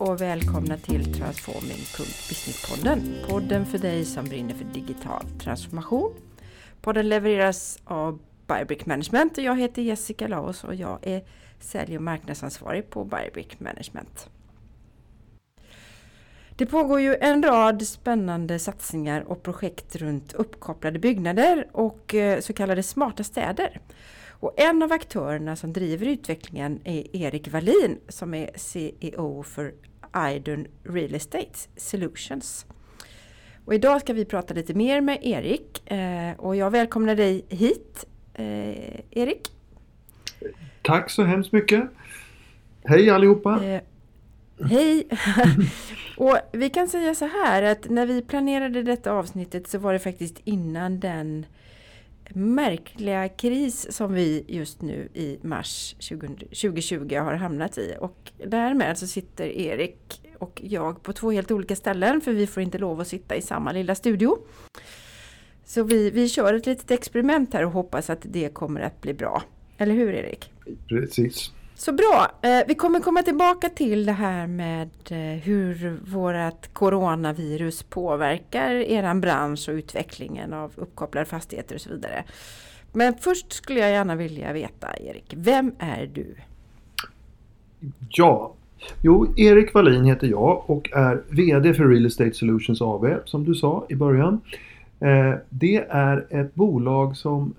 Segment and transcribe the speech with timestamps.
[0.00, 3.14] och välkomna till Transforming.businesspodden.
[3.28, 6.14] Podden för dig som brinner för digital transformation.
[6.80, 11.22] Podden levereras av Biobrick Management och jag heter Jessica Laos och jag är
[11.58, 14.30] sälj och marknadsansvarig på Biobrick Management.
[16.56, 22.52] Det pågår ju en rad spännande satsningar och projekt runt uppkopplade byggnader och eh, så
[22.52, 23.80] kallade smarta städer.
[24.28, 29.74] Och en av aktörerna som driver utvecklingen är Erik Wallin som är CEO för
[30.16, 32.66] Idun Real Estate Solutions.
[33.64, 38.06] Och idag ska vi prata lite mer med Erik eh, och jag välkomnar dig hit
[38.34, 39.52] eh, Erik.
[40.82, 41.82] Tack så hemskt mycket.
[42.84, 43.64] Hej allihopa!
[43.64, 43.80] Eh,
[44.70, 45.08] hej!
[46.16, 49.98] och vi kan säga så här att när vi planerade detta avsnittet så var det
[49.98, 51.46] faktiskt innan den
[52.34, 57.94] märkliga kris som vi just nu i mars 2020 har hamnat i.
[58.00, 62.62] Och därmed så sitter Erik och jag på två helt olika ställen för vi får
[62.62, 64.38] inte lov att sitta i samma lilla studio.
[65.64, 69.14] Så vi, vi kör ett litet experiment här och hoppas att det kommer att bli
[69.14, 69.42] bra.
[69.78, 70.52] Eller hur Erik?
[70.88, 71.52] Precis.
[71.80, 72.30] Så bra!
[72.42, 79.20] Eh, vi kommer komma tillbaka till det här med eh, hur vårt coronavirus påverkar eran
[79.20, 82.24] bransch och utvecklingen av uppkopplade fastigheter och så vidare.
[82.92, 86.34] Men först skulle jag gärna vilja veta Erik, vem är du?
[88.10, 88.52] Ja,
[89.02, 93.54] jo Erik Wallin heter jag och är VD för Real Estate Solutions AB som du
[93.54, 94.40] sa i början.
[95.00, 97.54] Eh, det är ett bolag som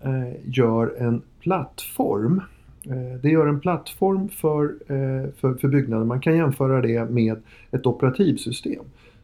[0.45, 2.41] gör en plattform
[2.85, 6.05] Eh, det gör en plattform för, eh, för, för byggnader.
[6.05, 7.35] Man kan jämföra det med
[7.71, 8.83] ett operativsystem.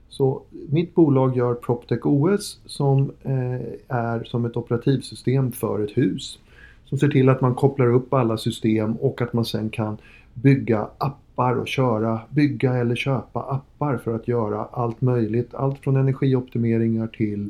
[0.09, 6.39] Så mitt bolag gör PropTech OS som eh, är som ett operativsystem för ett hus.
[6.85, 9.97] Som ser till att man kopplar upp alla system och att man sen kan
[10.33, 15.53] bygga appar och köra, bygga eller köpa appar för att göra allt möjligt.
[15.53, 17.49] Allt från energioptimeringar till,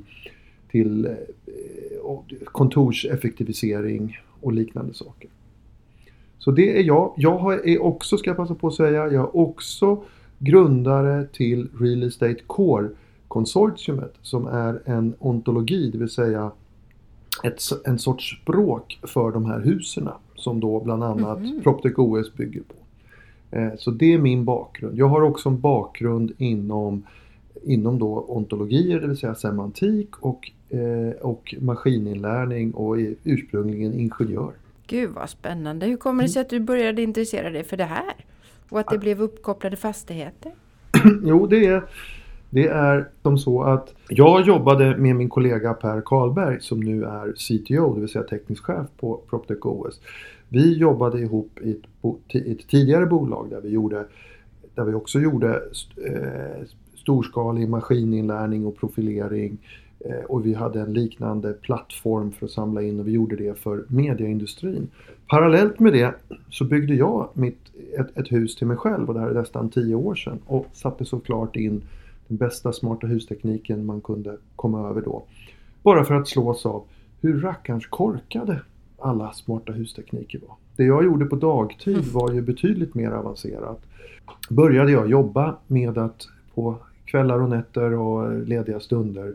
[0.72, 1.16] till
[2.46, 5.30] kontorseffektivisering och liknande saker.
[6.40, 7.14] Så det är jag.
[7.18, 10.04] Jag är också, ska jag passa på att säga, jag är också
[10.40, 12.90] grundare till Real Estate Core
[13.28, 16.52] konsortiumet som är en ontologi, det vill säga
[17.44, 21.62] ett, en sorts språk för de här husen som då bland annat mm.
[21.62, 22.76] PropTech OS bygger på.
[23.58, 24.98] Eh, så det är min bakgrund.
[24.98, 27.04] Jag har också en bakgrund inom,
[27.64, 34.52] inom då ontologier, det vill säga semantik och, eh, och maskininlärning och är ursprungligen ingenjör.
[34.88, 35.86] Gud vad spännande!
[35.86, 38.16] Hur kommer det sig att du började intressera dig för det här?
[38.70, 40.52] Och att det blev uppkopplade fastigheter?
[41.24, 41.84] jo, det är,
[42.50, 47.34] det är som så att jag jobbade med min kollega Per Karlberg som nu är
[47.34, 50.02] CTO, det vill säga teknisk chef på PropTech OS.
[50.50, 54.06] Vi jobbade ihop i ett, i ett tidigare bolag där vi, gjorde,
[54.76, 55.62] där vi också gjorde
[56.06, 56.66] eh,
[56.96, 59.58] storskalig maskininlärning och profilering
[60.28, 63.86] och vi hade en liknande plattform för att samla in och vi gjorde det för
[63.88, 64.90] mediaindustrin.
[65.28, 66.16] Parallellt med det
[66.50, 67.60] så byggde jag mitt,
[68.00, 70.66] ett, ett hus till mig själv och det här är nästan tio år sedan och
[70.74, 71.84] satte såklart in
[72.28, 75.24] den bästa smarta hustekniken man kunde komma över då.
[75.84, 76.84] Bara för att slås av
[77.22, 78.62] hur rackarns korkade
[78.98, 80.56] alla smarta hustekniker var.
[80.76, 82.12] Det jag gjorde på dagtid mm.
[82.12, 83.82] var ju betydligt mer avancerat.
[84.50, 86.76] Började jag jobba med att på
[87.06, 89.34] kvällar och nätter och lediga stunder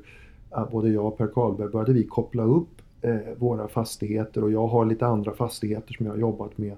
[0.71, 4.85] både jag och Per Karlberg började vi koppla upp eh, våra fastigheter och jag har
[4.85, 6.77] lite andra fastigheter som jag har jobbat med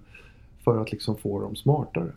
[0.65, 2.12] för att liksom få dem smartare.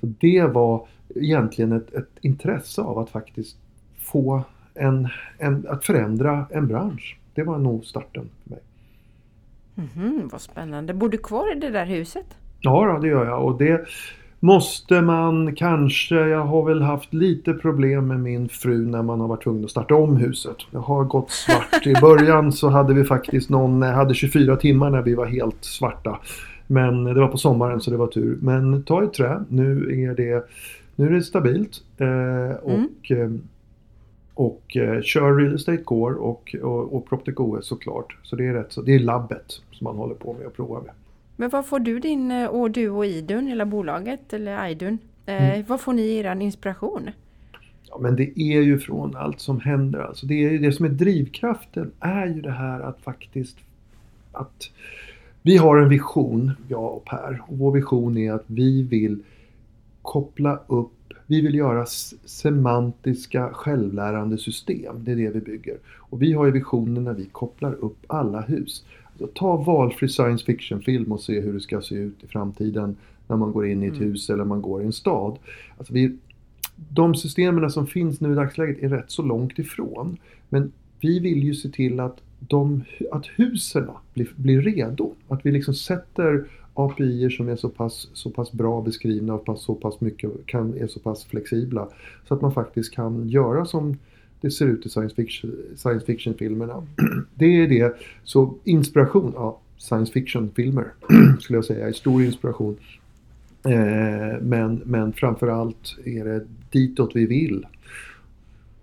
[0.00, 3.56] Så det var egentligen ett, ett intresse av att faktiskt
[3.98, 4.42] få
[4.74, 5.08] en,
[5.38, 7.18] en, att förändra en bransch.
[7.34, 8.60] Det var nog starten för mig.
[9.96, 10.94] Mm vad spännande.
[10.94, 12.26] Bor du kvar i det där huset?
[12.60, 13.44] Ja, då, det gör jag.
[13.44, 13.86] Och det,
[14.40, 19.28] Måste man kanske, jag har väl haft lite problem med min fru när man har
[19.28, 20.56] varit tvungen att starta om huset.
[20.70, 21.86] Det har gått svart.
[21.86, 26.18] I början så hade vi faktiskt någon, hade 24 timmar när vi var helt svarta.
[26.66, 28.38] Men det var på sommaren så det var tur.
[28.42, 30.48] Men ta i trä, nu är det,
[30.96, 31.82] nu är det stabilt.
[31.98, 33.34] Eh, och mm.
[33.34, 33.40] eh,
[34.34, 38.16] och eh, kör Real Estate går och, och, och PropTech OS såklart.
[38.22, 40.80] Så det är rätt så, det är labbet som man håller på med och provar
[40.80, 40.90] med.
[41.40, 45.54] Men vad får du din, eh, och du och Idun, hela bolaget eller Idun, eh,
[45.54, 45.64] mm.
[45.68, 47.10] vad får ni er inspiration?
[47.88, 49.98] Ja, men det är ju från allt som händer.
[49.98, 53.56] Alltså det, är det som är drivkraften är ju det här att faktiskt
[54.32, 54.70] att
[55.42, 57.42] vi har en vision, jag och Per.
[57.46, 59.22] Och vår vision är att vi vill
[60.02, 60.92] koppla upp
[61.30, 61.86] vi vill göra
[62.24, 65.04] semantiska självlärande system.
[65.04, 65.76] Det är det vi bygger.
[65.86, 68.84] Och vi har ju visionen när vi kopplar upp alla hus.
[69.34, 73.52] Ta valfri science fiction-film och se hur det ska se ut i framtiden när man
[73.52, 74.08] går in i ett mm.
[74.08, 75.38] hus eller man går i en stad.
[75.78, 76.16] Alltså vi,
[76.76, 80.16] de systemen som finns nu i dagsläget är rätt så långt ifrån.
[80.48, 85.12] Men vi vill ju se till att, de, att husen blir, blir redo.
[85.28, 86.44] Att vi liksom sätter
[86.74, 90.86] API som är så pass, så pass bra beskrivna och så pass mycket kan, är
[90.86, 91.88] så pass flexibla.
[92.28, 93.96] Så att man faktiskt kan göra som
[94.40, 96.86] det ser ut i science fiction, fiction-filmerna.
[97.34, 97.96] Det är det.
[98.24, 100.92] Så inspiration, ja, science fiction-filmer
[101.40, 102.76] skulle jag säga är stor inspiration.
[103.64, 107.66] Eh, men, men framförallt är det ditåt vi vill.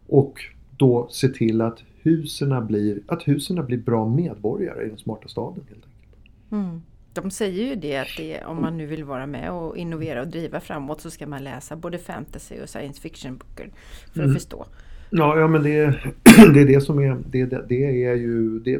[0.07, 0.39] Och
[0.77, 5.63] då se till att husen blir, att husen blir bra medborgare i den smarta staden.
[5.69, 6.51] helt enkelt.
[6.51, 6.81] Mm.
[7.13, 10.27] De säger ju det att det, om man nu vill vara med och innovera och
[10.27, 13.71] driva framåt så ska man läsa både fantasy och science fiction-böcker
[14.13, 14.33] för att mm.
[14.33, 14.65] förstå.
[15.09, 15.85] Ja, ja men det,
[16.53, 18.77] det är det som är, det, det är ju, det,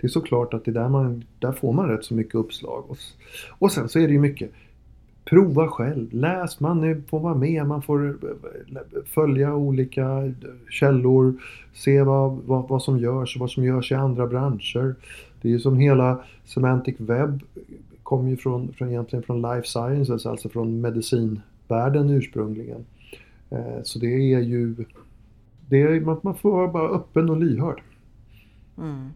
[0.00, 2.84] det är såklart att det där man, där får man rätt så mycket uppslag.
[2.88, 2.96] Och,
[3.48, 4.50] och sen så är det ju mycket,
[5.24, 10.32] prova själv, läs, man får vara med, man får eh, följa olika eh,
[10.70, 11.34] källor,
[11.72, 14.94] se vad, vad, vad som görs och vad som görs i andra branscher.
[15.42, 17.40] Det är ju som hela Semantic Web
[18.02, 22.84] kom ju från, från, egentligen från life sciences, alltså från medicinvärlden ursprungligen.
[23.50, 24.74] Eh, så det är ju
[25.72, 27.82] det är, man, man får vara bara öppen och lyhörd.
[28.78, 29.10] Mm.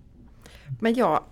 [0.80, 1.24] Men ja,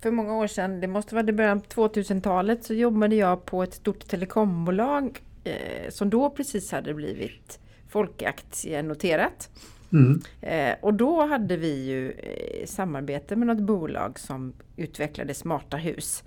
[0.00, 3.62] för många år sedan, det måste vara i början av 2000-talet, så jobbade jag på
[3.62, 9.50] ett stort telekombolag eh, som då precis hade blivit folkaktienoterat.
[9.92, 10.20] Mm.
[10.40, 16.24] Eh, och då hade vi ju eh, samarbete med något bolag som utvecklade smarta hus.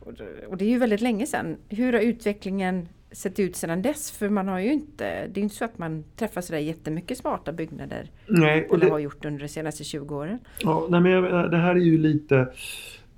[0.00, 0.12] Och,
[0.48, 1.56] och det är ju väldigt länge sedan.
[1.68, 4.10] Hur har utvecklingen sett ut sedan dess?
[4.10, 7.52] För man har ju inte, det är inte så att man träffar sådär jättemycket smarta
[7.52, 8.10] byggnader.
[8.26, 10.38] Nej, eller det, har gjort under de senaste 20 åren.
[10.58, 12.48] Ja, nej, men det här är ju lite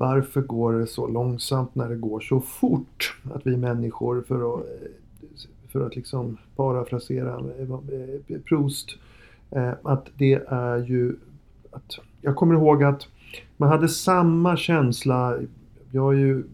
[0.00, 3.16] varför går det så långsamt när det går så fort?
[3.34, 4.66] Att vi människor, för att,
[5.72, 8.90] för att liksom parafrasera eh, Proust,
[9.50, 11.16] eh, att det är ju
[11.70, 13.08] att jag kommer ihåg att
[13.56, 15.38] man hade samma känsla
[15.90, 16.44] jag ju,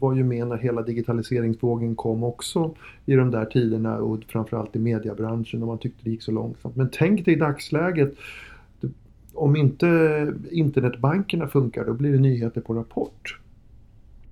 [0.00, 2.74] var ju med när hela digitaliseringsvågen kom också
[3.06, 6.76] i de där tiderna och framförallt i mediebranschen och man tyckte det gick så långsamt.
[6.76, 8.14] Men tänk dig i dagsläget
[9.34, 13.38] om inte internetbankerna funkar då blir det nyheter på Rapport.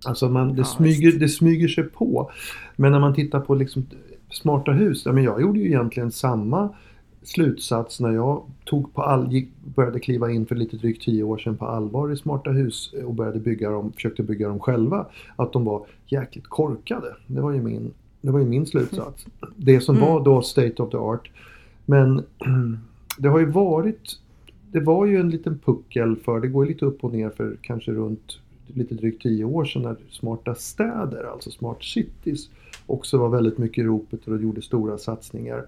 [0.06, 2.30] Alltså man, det, smyger, det smyger sig på.
[2.76, 3.86] Men när man tittar på liksom
[4.30, 6.74] smarta hus, ja, men jag gjorde ju egentligen samma
[7.24, 11.38] slutsats när jag tog på all, gick, började kliva in för lite drygt tio år
[11.38, 15.06] sedan på allvar i smarta hus och började bygga dem, försökte bygga dem själva.
[15.36, 17.16] Att de var jäkligt korkade.
[17.26, 19.26] Det var ju min, det var ju min slutsats.
[19.56, 20.08] Det som mm.
[20.08, 21.30] var då state of the art.
[21.86, 22.24] Men
[23.18, 24.18] det har ju varit
[24.74, 27.92] det var ju en liten puckel för, det går lite upp och ner för kanske
[27.92, 32.50] runt lite drygt tio år sedan när smarta städer, alltså smart cities,
[32.86, 35.66] också var väldigt mycket i ropet och gjorde stora satsningar.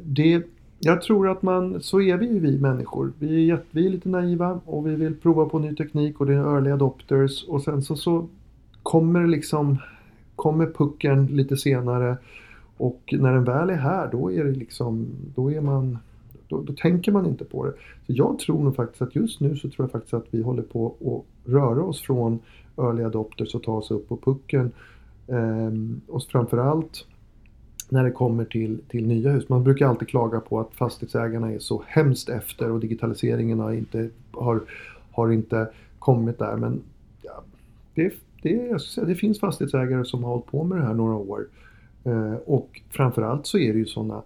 [0.00, 0.42] Det,
[0.78, 3.12] jag tror att man, så är vi ju vi människor.
[3.18, 6.34] Vi är, vi är lite naiva och vi vill prova på ny teknik och det
[6.34, 8.28] är early adopters och sen så, så
[8.82, 9.78] kommer liksom,
[10.36, 12.16] kommer pucken lite senare
[12.76, 15.98] och när den väl är här då är det liksom, då är man
[16.48, 17.72] då, då, tänker man inte på det.
[18.06, 20.62] Så jag tror nog faktiskt att just nu så tror jag faktiskt att vi håller
[20.62, 22.38] på att röra oss från
[22.76, 24.72] early adopters och ta oss upp på pucken.
[25.28, 27.06] Ehm, och framförallt
[27.88, 29.48] när det kommer till, till nya hus.
[29.48, 34.08] Man brukar alltid klaga på att fastighetsägarna är så hemskt efter och digitaliseringen har inte,
[34.30, 34.60] har,
[35.12, 35.68] har inte
[35.98, 36.56] kommit där.
[36.56, 36.80] Men
[37.22, 37.42] ja,
[37.94, 41.14] det, det, jag säga, det finns fastighetsägare som har hållit på med det här några
[41.14, 41.46] år.
[42.04, 44.22] Eh, och framförallt så är det ju sådana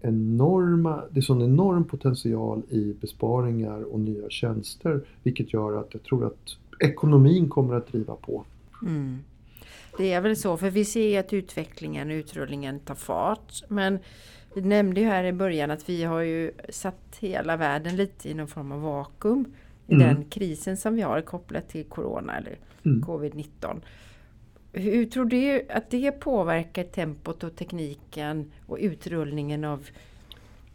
[0.00, 6.02] enorma, det är sån enorm potential i besparingar och nya tjänster vilket gör att jag
[6.02, 8.44] tror att ekonomin kommer att driva på.
[8.82, 9.18] Mm.
[9.98, 13.62] Det är väl så, för vi ser att utvecklingen och utrullningen tar fart.
[13.68, 13.98] Men
[14.54, 18.34] vi nämnde ju här i början att vi har ju satt hela världen lite i
[18.34, 19.54] någon form av vakuum
[19.86, 20.06] i mm.
[20.06, 23.02] den krisen som vi har kopplat till Corona eller mm.
[23.02, 23.80] Covid-19.
[24.72, 29.86] Hur tror du att det påverkar tempot och tekniken och utrullningen av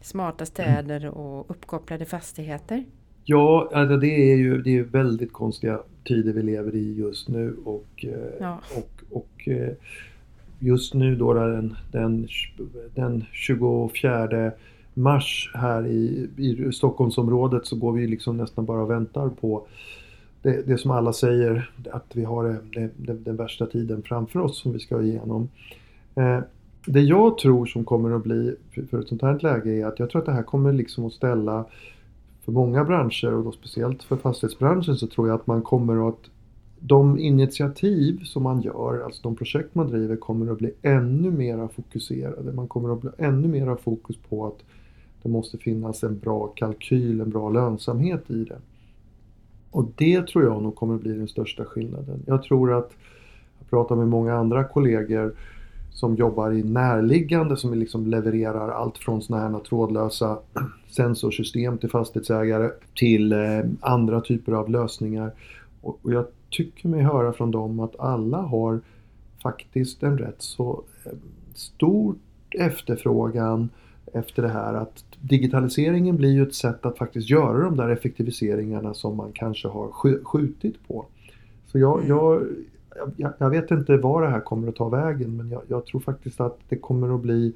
[0.00, 2.84] smarta städer och uppkopplade fastigheter?
[3.24, 7.56] Ja, alltså det är ju det är väldigt konstiga tider vi lever i just nu
[7.64, 8.60] och, eh, ja.
[8.76, 9.72] och, och eh,
[10.58, 12.28] just nu då den, den,
[12.94, 14.52] den 24
[14.94, 19.66] mars här i, i Stockholmsområdet så går vi liksom nästan bara och väntar på
[20.42, 24.40] det, det som alla säger, att vi har eh, det, det, den värsta tiden framför
[24.40, 25.48] oss som vi ska igenom.
[26.14, 26.40] Eh,
[26.86, 28.54] det jag tror som kommer att bli
[28.90, 31.12] för ett sånt här läge är att jag tror att det här kommer liksom att
[31.12, 31.64] ställa
[32.44, 36.20] för många branscher och då speciellt för fastighetsbranschen så tror jag att man kommer att
[36.80, 41.68] de initiativ som man gör, alltså de projekt man driver kommer att bli ännu mera
[41.68, 42.52] fokuserade.
[42.52, 44.58] Man kommer att bli ännu mera fokus på att
[45.22, 48.58] det måste finnas en bra kalkyl, en bra lönsamhet i det.
[49.70, 52.22] Och det tror jag nog kommer att bli den största skillnaden.
[52.26, 52.90] Jag tror att,
[53.58, 55.34] jag pratar med många andra kollegor
[55.90, 60.38] som jobbar i närliggande som liksom levererar allt från sådana här trådlösa
[60.88, 65.32] sensorsystem till fastighetsägare till eh, andra typer av lösningar.
[65.80, 68.80] Och jag tycker mig höra från dem att alla har
[69.42, 71.12] faktiskt en rätt så eh,
[71.54, 72.14] stor
[72.50, 73.68] efterfrågan
[74.12, 78.94] efter det här att digitaliseringen blir ju ett sätt att faktiskt göra de där effektiviseringarna
[78.94, 79.92] som man kanske har
[80.24, 81.06] skjutit på.
[81.66, 82.08] Så jag, mm.
[82.08, 82.42] jag,
[83.16, 86.00] jag, jag, vet inte var det här kommer att ta vägen men jag, jag tror
[86.00, 87.54] faktiskt att det kommer att bli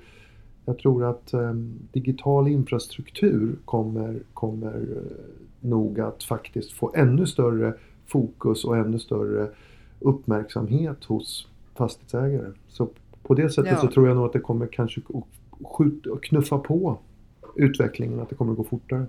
[0.65, 1.53] jag tror att eh,
[1.93, 5.25] digital infrastruktur kommer, kommer eh,
[5.61, 7.75] nog att faktiskt få ännu större
[8.13, 9.49] fokus och ännu större
[10.01, 12.53] uppmärksamhet hos fastighetsägare.
[12.69, 12.89] Så
[13.23, 13.81] på det sättet ja.
[13.81, 15.01] så tror jag nog att det kommer kanske
[15.77, 16.99] skjuta, knuffa på
[17.57, 19.07] utvecklingen, att det kommer att gå fortare.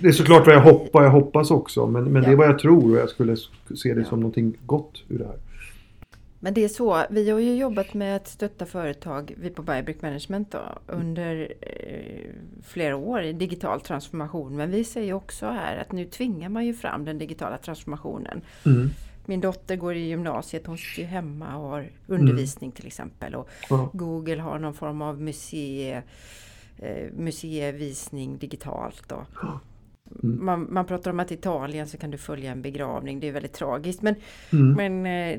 [0.00, 2.28] Det är såklart vad jag, hopp, vad jag hoppas också, men, men ja.
[2.28, 3.36] det är vad jag tror och jag skulle
[3.74, 5.36] se det som någonting gott ur det här.
[6.44, 10.02] Men det är så, vi har ju jobbat med att stötta företag, vi på Biobrick
[10.02, 12.30] Management då, under eh,
[12.62, 14.56] flera år i digital transformation.
[14.56, 18.40] Men vi säger också här att nu tvingar man ju fram den digitala transformationen.
[18.66, 18.90] Mm.
[19.26, 22.76] Min dotter går i gymnasiet, hon sitter ju hemma och har undervisning mm.
[22.76, 23.34] till exempel.
[23.34, 23.90] Och ja.
[23.92, 26.02] Google har någon form av museie,
[26.78, 29.08] eh, museivisning digitalt.
[29.08, 29.26] Då.
[30.22, 30.44] Mm.
[30.44, 33.32] Man, man, pratar om att i Italien så kan du följa en begravning, det är
[33.32, 34.02] väldigt tragiskt.
[34.02, 34.14] Men,
[34.52, 34.72] mm.
[34.72, 35.38] men eh,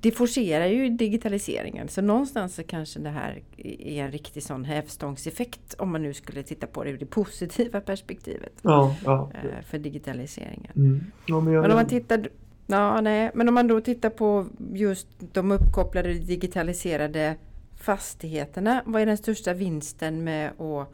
[0.00, 1.88] det forcerar ju digitaliseringen.
[1.88, 6.42] Så någonstans så kanske det här är en riktig sån hävstångseffekt om man nu skulle
[6.42, 8.52] titta på det ur det positiva perspektivet.
[8.62, 9.30] Ja, ja.
[9.34, 10.72] Eh, för digitaliseringen.
[10.76, 11.00] Mm.
[11.26, 12.28] Ja, men, men, om man tittar
[12.66, 13.30] Ja, nej.
[13.34, 17.36] Men om man då tittar på just de uppkopplade digitaliserade
[17.76, 18.82] fastigheterna.
[18.86, 20.88] Vad är den största vinsten med att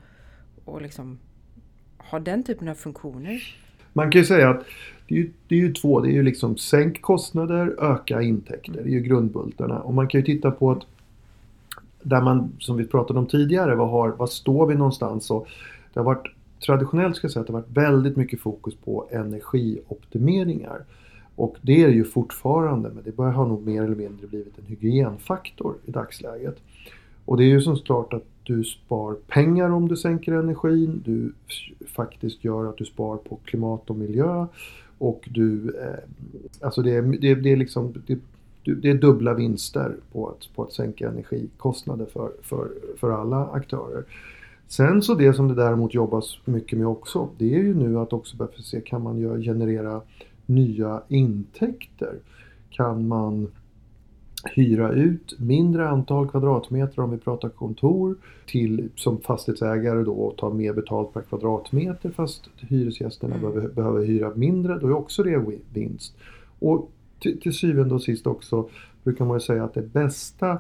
[0.65, 1.19] och liksom
[2.11, 3.43] ha den typen av funktioner?
[3.93, 4.65] Man kan ju säga att
[5.09, 6.01] det är ju, det är ju två.
[6.01, 8.73] Det är ju liksom sänk kostnader, öka intäkter.
[8.73, 9.79] Det är ju grundbultarna.
[9.79, 10.83] Och man kan ju titta på att
[12.03, 15.31] där man, som vi pratade om tidigare, vad, har, vad står vi någonstans?
[15.31, 15.49] Och
[15.93, 16.27] det har varit
[16.67, 20.85] traditionellt ska jag säga att det har varit väldigt mycket fokus på energioptimeringar.
[21.35, 24.59] Och det är det ju fortfarande, men det börjar ha nog mer eller mindre blivit
[24.59, 26.57] en hygienfaktor i dagsläget.
[27.25, 31.03] Och det är ju som klart att du spar pengar om du sänker energin.
[31.05, 31.33] Du
[31.87, 34.47] faktiskt gör att du spar på klimat och miljö.
[34.99, 35.99] Och du, eh,
[36.61, 38.19] alltså det är, det, det är liksom, det,
[38.75, 44.05] det, är dubbla vinster på att, på att sänka energikostnader för, för, för alla aktörer.
[44.69, 48.13] Sen så det som det däremot jobbas mycket med också, det är ju nu att
[48.13, 50.01] också börja se, kan man generera
[50.47, 52.15] nya intäkter?
[52.71, 53.49] Kan man
[54.45, 58.17] hyra ut mindre antal kvadratmeter om vi pratar kontor
[58.47, 63.51] till som fastighetsägare då och ta mer betalt per kvadratmeter fast hyresgästerna mm.
[63.51, 64.79] behöver, behöver hyra mindre.
[64.79, 66.15] Då är också det vinst.
[66.59, 66.91] Och
[67.21, 68.69] till, till syvende och sist också
[69.05, 70.59] brukar man ju säga att det bästa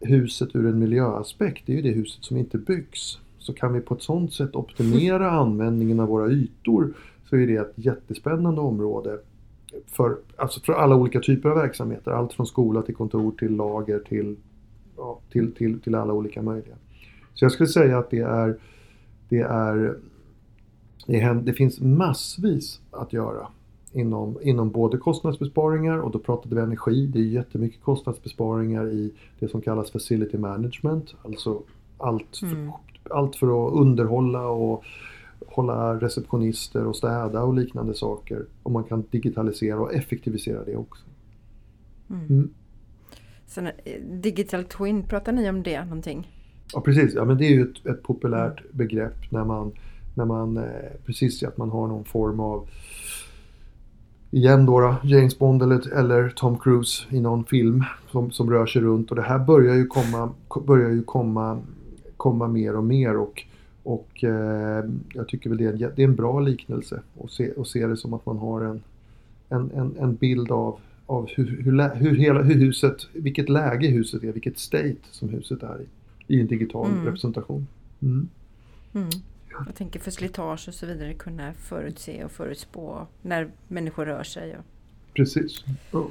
[0.00, 3.18] huset ur en miljöaspekt är ju det huset som inte byggs.
[3.38, 6.92] Så kan vi på ett sådant sätt optimera användningen av våra ytor
[7.30, 9.18] så är det ett jättespännande område
[9.86, 12.10] för, alltså för alla olika typer av verksamheter.
[12.10, 14.36] Allt från skola till kontor till lager till,
[14.96, 16.74] ja, till, till, till alla olika möjliga.
[17.34, 18.58] Så jag skulle säga att det är,
[19.28, 19.96] det är
[21.44, 23.48] det, finns massvis att göra
[23.92, 27.06] inom, inom både kostnadsbesparingar och då pratade vi energi.
[27.06, 31.14] Det är jättemycket kostnadsbesparingar i det som kallas facility management.
[31.24, 31.62] Alltså
[31.98, 32.70] allt, mm.
[33.10, 34.84] allt för att underhålla och
[35.56, 38.46] hålla receptionister och städa och liknande saker.
[38.62, 41.04] Och man kan digitalisera och effektivisera det också.
[42.10, 42.26] Mm.
[42.26, 42.50] Mm.
[43.46, 43.72] Sen, eh,
[44.02, 46.32] digital Twin, pratar ni om det någonting?
[46.72, 48.70] Ja precis, ja, men det är ju ett, ett populärt mm.
[48.72, 49.72] begrepp när man,
[50.14, 50.64] när man eh,
[51.06, 52.68] precis att man har någon form av
[54.30, 58.66] igen då, då James Bond eller, eller Tom Cruise i någon film som, som rör
[58.66, 60.30] sig runt och det här börjar ju komma,
[60.66, 61.62] börjar ju komma,
[62.16, 63.44] komma mer och mer och
[63.86, 67.52] och eh, jag tycker väl det är, en, det är en bra liknelse att se,
[67.52, 68.82] och se det som att man har en,
[69.48, 74.24] en, en, en bild av, av hur, hur, hur, hela, hur huset, vilket läge huset
[74.24, 77.04] är, vilket state som huset är i, i en digital mm.
[77.04, 77.66] representation.
[78.02, 78.28] Mm.
[78.94, 79.08] Mm.
[79.66, 84.56] Jag tänker för slitage och så vidare kunna förutse och förutspå när människor rör sig.
[84.56, 84.64] Och...
[85.14, 85.64] Precis.
[85.90, 86.10] Ja.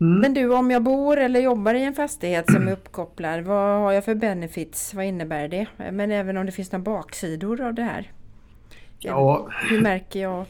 [0.00, 0.20] Mm.
[0.20, 3.92] Men du, om jag bor eller jobbar i en fastighet som är uppkopplad, vad har
[3.92, 4.94] jag för benefits?
[4.94, 5.66] Vad innebär det?
[5.76, 8.12] Men även om det finns några baksidor av det här?
[8.98, 9.48] Ja.
[9.70, 10.44] Hur märker jag?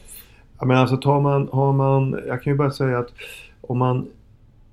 [0.59, 3.13] Ja, men alltså tar man, har man, jag kan ju bara säga att
[3.61, 4.07] om man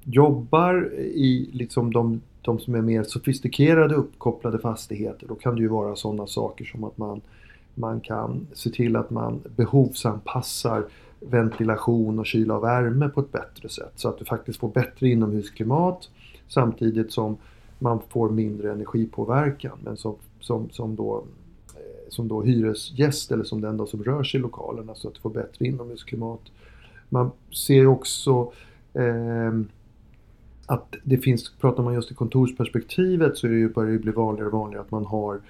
[0.05, 5.69] jobbar i liksom de, de som är mer sofistikerade uppkopplade fastigheter då kan det ju
[5.69, 7.21] vara sådana saker som att man,
[7.75, 10.85] man kan se till att man behovsanpassar
[11.31, 15.09] ventilation och kyla och värme på ett bättre sätt så att du faktiskt får bättre
[15.09, 16.09] inomhusklimat
[16.49, 17.37] samtidigt som
[17.79, 19.79] man får mindre energipåverkan.
[19.85, 21.25] Men som, som, som, då,
[21.75, 25.15] eh, som då hyresgäst eller som den då som rör sig i lokalerna så att
[25.15, 26.41] du får bättre inomhusklimat.
[27.09, 28.53] Man ser också
[28.95, 29.53] eh,
[30.67, 34.13] att det finns, pratar man just i kontorsperspektivet så är det ju, börjar det bli
[34.13, 35.41] vanligare och vanligare att man har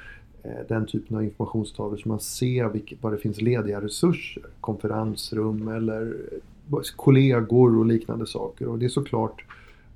[0.43, 4.43] Eh, den typen av informationstavlor så man ser vilket, var det finns lediga resurser.
[4.61, 6.17] Konferensrum eller
[6.73, 8.69] eh, kollegor och liknande saker.
[8.69, 9.45] Och det är såklart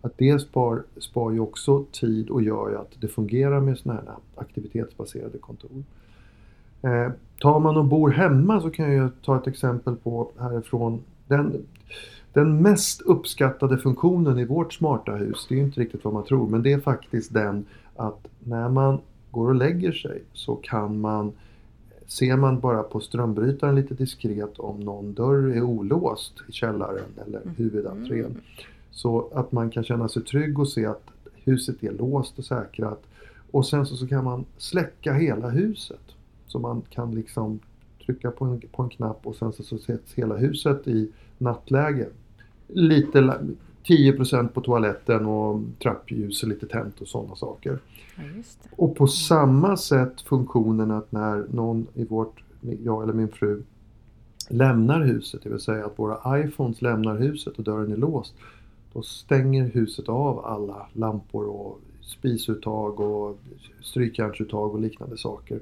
[0.00, 4.00] att det spar, spar ju också tid och gör ju att det fungerar med sådana
[4.00, 5.70] här aktivitetsbaserade kontor.
[6.82, 7.10] Eh,
[7.40, 11.02] tar man och bor hemma så kan jag ta ett exempel på härifrån.
[11.28, 11.66] Den,
[12.32, 16.24] den mest uppskattade funktionen i vårt smarta hus, det är ju inte riktigt vad man
[16.24, 17.64] tror, men det är faktiskt den
[17.96, 21.32] att när man går och lägger sig så kan man
[22.06, 27.40] Ser man bara på strömbrytaren lite diskret om någon dörr är olåst i källaren eller
[27.40, 27.54] mm.
[27.56, 28.40] huvudentrén mm.
[28.90, 33.02] Så att man kan känna sig trygg och se att huset är låst och säkrat.
[33.50, 36.00] Och sen så, så kan man släcka hela huset.
[36.46, 37.58] Så man kan liksom
[38.06, 42.08] trycka på en, på en knapp och sen så, så sätts hela huset i nattläge.
[42.68, 43.20] Lite
[43.88, 47.78] 10% på toaletten och trappljus är lite tänt och sådana saker.
[48.16, 48.22] Ja,
[48.76, 53.62] och på samma sätt funktionen att när någon i vårt, jag eller min fru
[54.48, 58.34] lämnar huset, det vill säga att våra iPhones lämnar huset och dörren är låst,
[58.92, 63.38] då stänger huset av alla lampor och spisuttag och
[63.82, 65.60] strykjärnsuttag och liknande saker.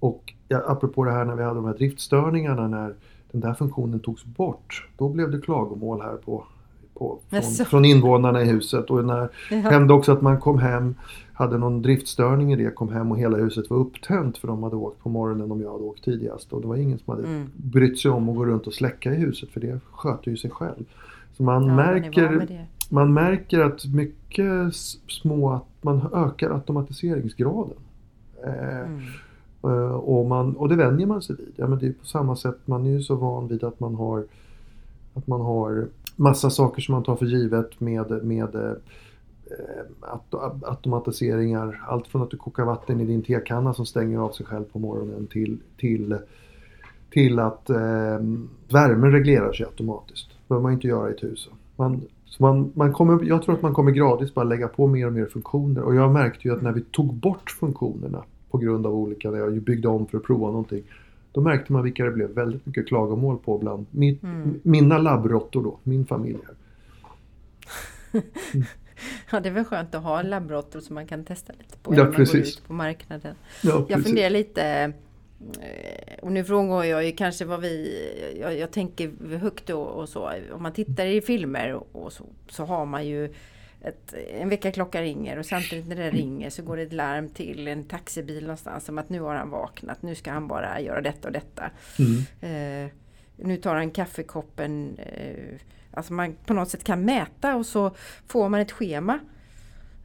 [0.00, 2.94] Och ja, apropå det här när vi hade de här driftstörningarna när
[3.32, 4.88] den där funktionen togs bort.
[4.98, 6.44] Då blev det klagomål här på,
[7.00, 8.90] på från, från, invånarna i huset.
[8.90, 10.94] Och när det hände också att man kom hem,
[11.32, 14.76] hade någon driftstörning i det, kom hem och hela huset var upptänt för de hade
[14.76, 16.52] åkt på morgonen om jag hade åkt tidigast.
[16.52, 17.50] Och det var ingen som hade mm.
[17.56, 20.50] brytt sig om att gå runt och släcka i huset för det sköter ju sig
[20.50, 20.84] själv.
[21.36, 24.74] Så man, ja, märker, man märker att mycket
[25.08, 27.76] små, att man ökar automatiseringsgraden.
[28.44, 29.00] Eh, mm.
[29.62, 31.52] Eh, och, man, och det vänjer man sig vid.
[31.56, 33.94] Ja, men det är på samma sätt, man är ju så van vid att man
[33.94, 34.24] har
[35.14, 35.88] att man har
[36.20, 38.72] massa saker som man tar för givet med, med eh,
[40.62, 41.82] automatiseringar.
[41.88, 44.78] Allt från att du kokar vatten i din tekanna som stänger av sig själv på
[44.78, 46.18] morgonen till, till,
[47.10, 48.20] till att eh,
[48.68, 50.28] värmen reglerar sig automatiskt.
[50.28, 51.48] Det behöver man inte göra i ett hus.
[51.76, 55.06] Man, så man, man kommer, jag tror att man kommer gradvis bara lägga på mer
[55.06, 55.82] och mer funktioner.
[55.82, 59.38] Och jag märkte ju att när vi tog bort funktionerna på grund av olika, när
[59.38, 60.82] jag byggde om för att prova någonting.
[61.32, 64.60] Då märkte man vilka det blev väldigt mycket klagomål på bland mitt, mm.
[64.62, 66.38] mina labbråttor då, min familj.
[66.46, 66.54] Här.
[68.12, 68.66] Mm.
[69.30, 71.96] Ja, det är väl skönt att ha labbråttor som man kan testa lite på ja,
[71.96, 73.34] när man går ut på marknaden.
[73.62, 74.92] Ja, jag funderar lite
[75.60, 77.98] Eh, och nu frångår jag ju kanske vad vi...
[78.40, 80.32] Jag, jag tänker högt och, och, så.
[80.52, 83.32] Om man tittar i filmer och, och så, så har man ju
[83.82, 87.68] ett, en väckarklocka ringer och samtidigt när det ringer så går det ett larm till
[87.68, 91.28] en taxibil någonstans om att nu har han vaknat, nu ska han bara göra detta
[91.28, 91.70] och detta.
[91.98, 92.86] Mm.
[92.86, 92.90] Eh,
[93.36, 94.98] nu tar han kaffekoppen.
[94.98, 97.90] Eh, alltså man på något sätt kan mäta och så
[98.26, 99.18] får man ett schema.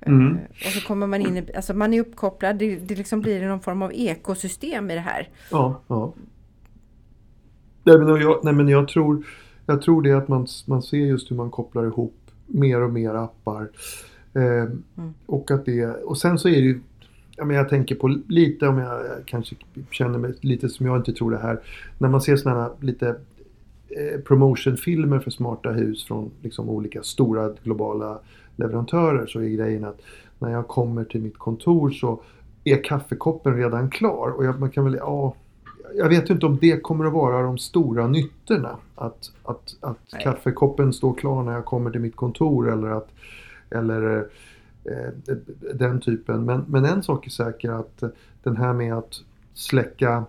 [0.01, 0.37] Mm.
[0.37, 3.61] Eh, och så kommer man in, alltså man är uppkopplad, det, det liksom blir någon
[3.61, 5.29] form av ekosystem i det här.
[5.51, 6.13] Ja, ja.
[7.83, 9.25] Nej men jag, nej, men jag, tror,
[9.65, 13.13] jag tror det att man, man ser just hur man kopplar ihop mer och mer
[13.13, 13.69] appar.
[14.33, 14.43] Eh,
[14.97, 15.13] mm.
[15.25, 16.79] och, att det, och sen så är det ju,
[17.35, 19.55] ja, men jag tänker på lite om jag kanske
[19.91, 21.59] känner mig lite som jag inte tror det här.
[21.97, 23.15] När man ser sådana här lite
[23.89, 28.19] eh, promotionfilmer för smarta hus från liksom olika stora globala
[28.55, 30.01] leverantörer så är grejen att
[30.39, 32.21] när jag kommer till mitt kontor så
[32.63, 34.29] är kaffekoppen redan klar.
[34.29, 35.35] Och jag, man kan väl, ja,
[35.97, 38.77] jag vet inte om det kommer att vara de stora nyttorna.
[38.95, 43.09] Att, att, att kaffekoppen står klar när jag kommer till mitt kontor eller att
[43.69, 44.17] eller
[44.83, 45.35] eh,
[45.73, 46.45] den typen.
[46.45, 48.03] Men, men en sak är säker att
[48.43, 49.21] den här med att
[49.53, 50.25] släcka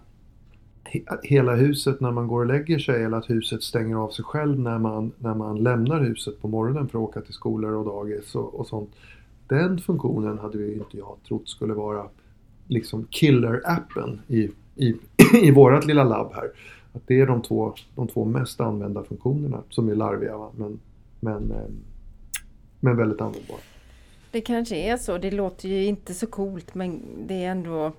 [1.22, 4.60] hela huset när man går och lägger sig eller att huset stänger av sig själv
[4.60, 8.34] när man, när man lämnar huset på morgonen för att åka till skolor och dagis
[8.34, 8.90] och, och sånt.
[9.48, 12.06] Den funktionen hade vi inte jag trott skulle vara
[12.66, 14.94] liksom killer-appen i, i,
[15.42, 16.50] i vårat lilla labb här.
[16.92, 20.50] Att det är de två, de två mest använda funktionerna som är larviga va?
[20.56, 20.80] Men,
[21.20, 21.70] men, eh,
[22.80, 23.58] men väldigt användbara.
[24.30, 25.18] Det kanske är så.
[25.18, 27.92] Det låter ju inte så coolt men det är ändå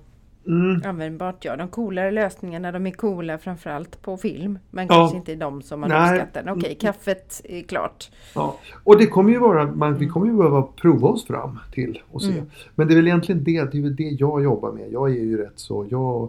[0.46, 0.82] mm.
[0.84, 1.44] användbart.
[1.44, 4.58] Ja, de coolare lösningarna de är coola framförallt på film.
[4.70, 4.94] Men ja.
[4.94, 6.12] kanske inte de som man Nej.
[6.12, 6.42] uppskattar.
[6.42, 8.10] Okej, okay, kaffet är klart.
[8.34, 12.02] Ja, och det kommer ju vara, man, vi kommer ju behöva prova oss fram till
[12.10, 12.32] och se.
[12.32, 12.50] Mm.
[12.74, 14.92] Men det är väl egentligen det, det är det jag jobbar med.
[14.92, 16.28] Jag är ju rätt så, jag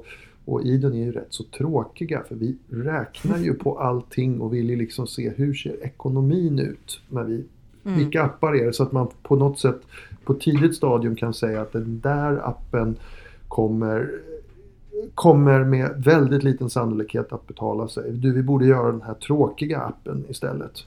[0.53, 4.69] och Idun är ju rätt så tråkiga för vi räknar ju på allting och vill
[4.69, 7.43] ju liksom se hur ser ekonomin ut när vi
[7.85, 7.99] Mm.
[7.99, 8.73] Vilka appar är det?
[8.73, 9.81] Så att man på något sätt
[10.23, 12.95] på tidigt stadium kan säga att den där appen
[13.47, 14.11] kommer
[15.15, 18.11] kommer med väldigt liten sannolikhet att betala sig.
[18.11, 20.85] Du, vi borde göra den här tråkiga appen istället.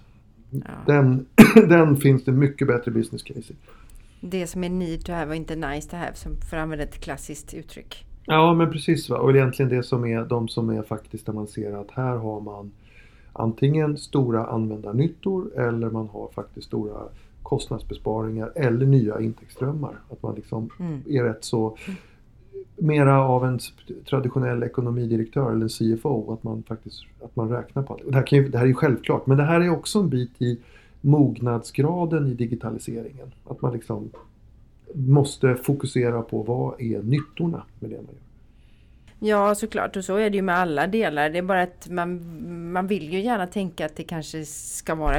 [0.51, 0.59] Ja.
[0.87, 1.27] Den,
[1.68, 3.57] den finns det mycket bättre business case i.
[4.20, 6.85] Det som är need to have och inte nice to have, som för att använda
[6.85, 8.07] ett klassiskt uttryck.
[8.26, 9.11] Ja, men precis.
[9.11, 9.18] Va?
[9.18, 12.40] Och egentligen det som är de som är faktiskt där man ser att här har
[12.40, 12.70] man
[13.32, 17.00] antingen stora användarnyttor eller man har faktiskt stora
[17.42, 19.96] kostnadsbesparingar eller nya intäktsströmmar.
[20.11, 21.02] Att man liksom mm.
[21.06, 21.76] är rätt så
[22.76, 23.58] mera av en
[24.11, 28.02] traditionell ekonomidirektör eller en CFO, att man faktiskt att man räknar på allt.
[28.06, 30.08] Det här, kan ju, det här är ju självklart, men det här är också en
[30.08, 30.58] bit i
[31.00, 33.32] mognadsgraden i digitaliseringen.
[33.48, 34.11] Att man liksom
[34.94, 38.22] måste fokusera på vad är nyttorna med det man gör.
[39.24, 39.96] Ja, såklart.
[39.96, 41.31] Och så är det ju med alla delar.
[41.31, 45.16] Det är bara att man, man vill ju gärna tänka att det kanske ska vara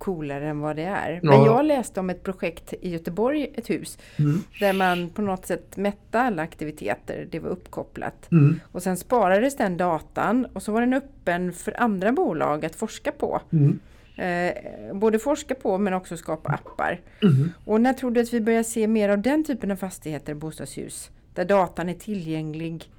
[0.00, 1.20] coolare än vad det är.
[1.22, 1.30] Ja.
[1.30, 4.42] Men jag läste om ett projekt i Göteborg, ett hus, mm.
[4.60, 8.30] där man på något sätt mätte alla aktiviteter, det var uppkopplat.
[8.32, 8.60] Mm.
[8.72, 13.12] Och sen sparades den datan och så var den öppen för andra bolag att forska
[13.12, 13.40] på.
[13.52, 13.78] Mm.
[14.20, 14.52] Eh,
[14.94, 17.00] både forska på men också skapa appar.
[17.22, 17.50] Mm.
[17.64, 21.10] Och när tror du att vi börjar se mer av den typen av fastigheter, bostadshus?
[21.34, 22.90] Där datan är tillgänglig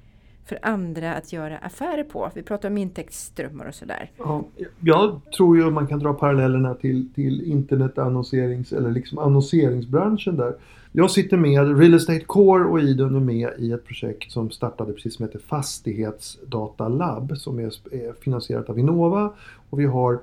[0.44, 2.30] för andra att göra affärer på.
[2.34, 4.10] Vi pratar om intäktsströmmar och sådär.
[4.18, 4.44] Ja,
[4.80, 10.54] jag tror ju man kan dra parallellerna till, till internetannonserings eller liksom annonseringsbranschen där.
[10.92, 14.92] Jag sitter med, Real Estate Core och Idun är med i ett projekt som startade
[14.92, 19.32] precis som heter Fastighetsdatalab som är, är finansierat av Vinnova.
[19.70, 20.20] Och vi har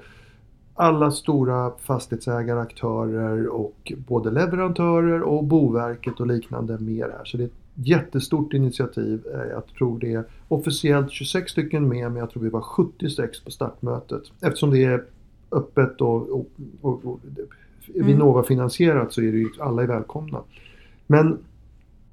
[0.80, 7.26] alla stora fastighetsägare, aktörer och både leverantörer och Boverket och liknande med här.
[7.26, 9.28] Så det är jättestort initiativ.
[9.34, 13.40] Eh, jag tror det är officiellt 26 stycken med, men jag tror vi var 76
[13.40, 14.24] på startmötet.
[14.42, 15.04] Eftersom det är
[15.52, 16.46] öppet och, och,
[16.82, 17.20] och, och
[17.96, 18.08] mm.
[18.08, 20.42] Vinnova-finansierat så är det ju alla är välkomna.
[21.08, 21.38] Men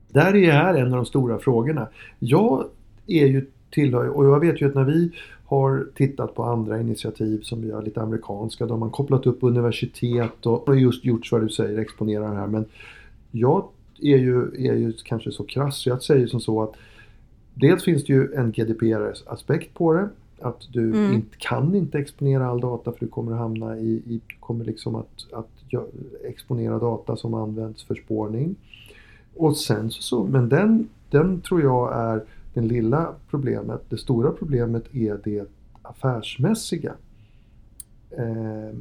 [0.09, 1.88] där är här en av de stora frågorna.
[2.18, 2.64] Jag
[3.07, 5.12] är ju tillhör, och jag vet ju att när vi
[5.46, 9.38] har tittat på andra initiativ som vi har lite amerikanska, då har man kopplat upp
[9.40, 12.46] universitet och just gjort vad du säger, exponerar här.
[12.46, 12.64] Men
[13.30, 13.68] jag
[14.00, 16.74] är ju, är ju kanske så krass så jag säger som så att
[17.54, 20.09] dels finns det ju en GDPR-aspekt på det.
[20.40, 21.12] Att du mm.
[21.12, 24.94] inte, kan inte exponera all data för du kommer att hamna i, i kommer liksom
[24.94, 25.50] att, att
[26.24, 28.56] exponera data som används för spårning.
[29.35, 32.22] Och sen så, så men den, den tror jag är
[32.61, 33.81] det lilla problemet.
[33.88, 35.49] Det stora problemet är det
[35.83, 36.95] affärsmässiga
[38.11, 38.79] eh,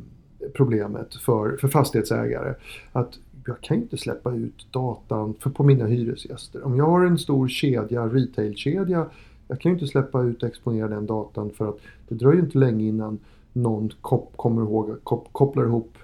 [0.54, 2.54] problemet för, för fastighetsägare.
[2.92, 6.66] Att jag kan inte släppa ut datan för, på mina hyresgäster.
[6.66, 9.06] Om jag har en stor kedja, retailkedja,
[9.48, 12.58] jag kan ju inte släppa ut och exponera den datan för att det dröjer inte
[12.58, 13.20] länge innan
[13.54, 15.98] någon kop, kommer ihåg, kop, kopplar ihop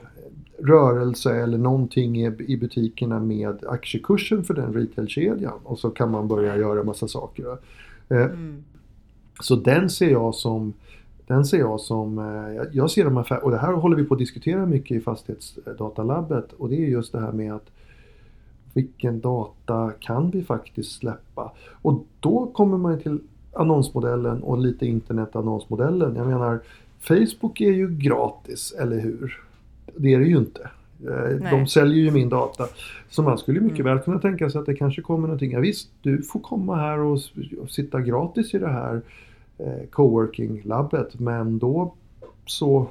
[0.63, 6.27] rörelse eller någonting i, i butikerna med aktiekursen för den retailkedjan och så kan man
[6.27, 7.57] börja göra massa saker.
[8.09, 8.63] Eh, mm.
[9.41, 10.73] Så den ser jag som
[11.27, 14.13] den ser jag som, eh, jag ser de här, och det här håller vi på
[14.13, 17.67] att diskutera mycket i fastighetsdatalabbet och det är just det här med att
[18.73, 21.51] vilken data kan vi faktiskt släppa?
[21.81, 23.19] Och då kommer man till
[23.53, 26.15] annonsmodellen och lite internetannonsmodellen.
[26.15, 26.59] Jag menar,
[26.99, 29.41] Facebook är ju gratis, eller hur?
[29.95, 30.69] Det är det ju inte.
[31.07, 31.51] Eh, Nej.
[31.51, 32.67] De säljer ju min data.
[33.09, 33.95] Så man skulle mycket mm.
[33.95, 35.51] väl kunna tänka sig att det kanske kommer någonting.
[35.51, 37.19] Ja, visst, du får komma här och,
[37.69, 39.01] sitta gratis i det här
[39.57, 41.19] eh, coworking-labbet.
[41.19, 41.93] Men då
[42.45, 42.87] så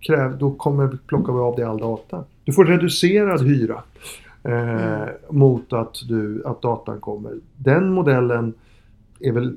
[0.00, 2.24] kräv, då kommer, plockar vi av dig all data.
[2.44, 3.82] Du får reducerad hyra
[4.42, 5.08] eh, mm.
[5.30, 7.32] mot att, du, att datan kommer.
[7.56, 8.54] Den modellen
[9.20, 9.56] är väl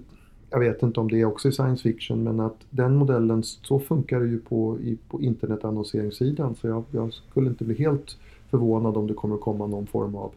[0.51, 3.79] jag vet inte om det är också är science fiction men att den modellen, så
[3.79, 8.17] funkar det ju på, i, på internetannonseringssidan så jag, jag, skulle inte bli helt
[8.49, 10.31] förvånad om det kommer att komma någon form av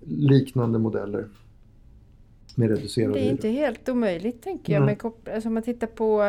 [0.00, 1.24] liknande modeller.
[2.54, 4.84] Med reducerad Det är inte helt omöjligt tänker jag.
[4.84, 6.22] Med, alltså, om man tittar på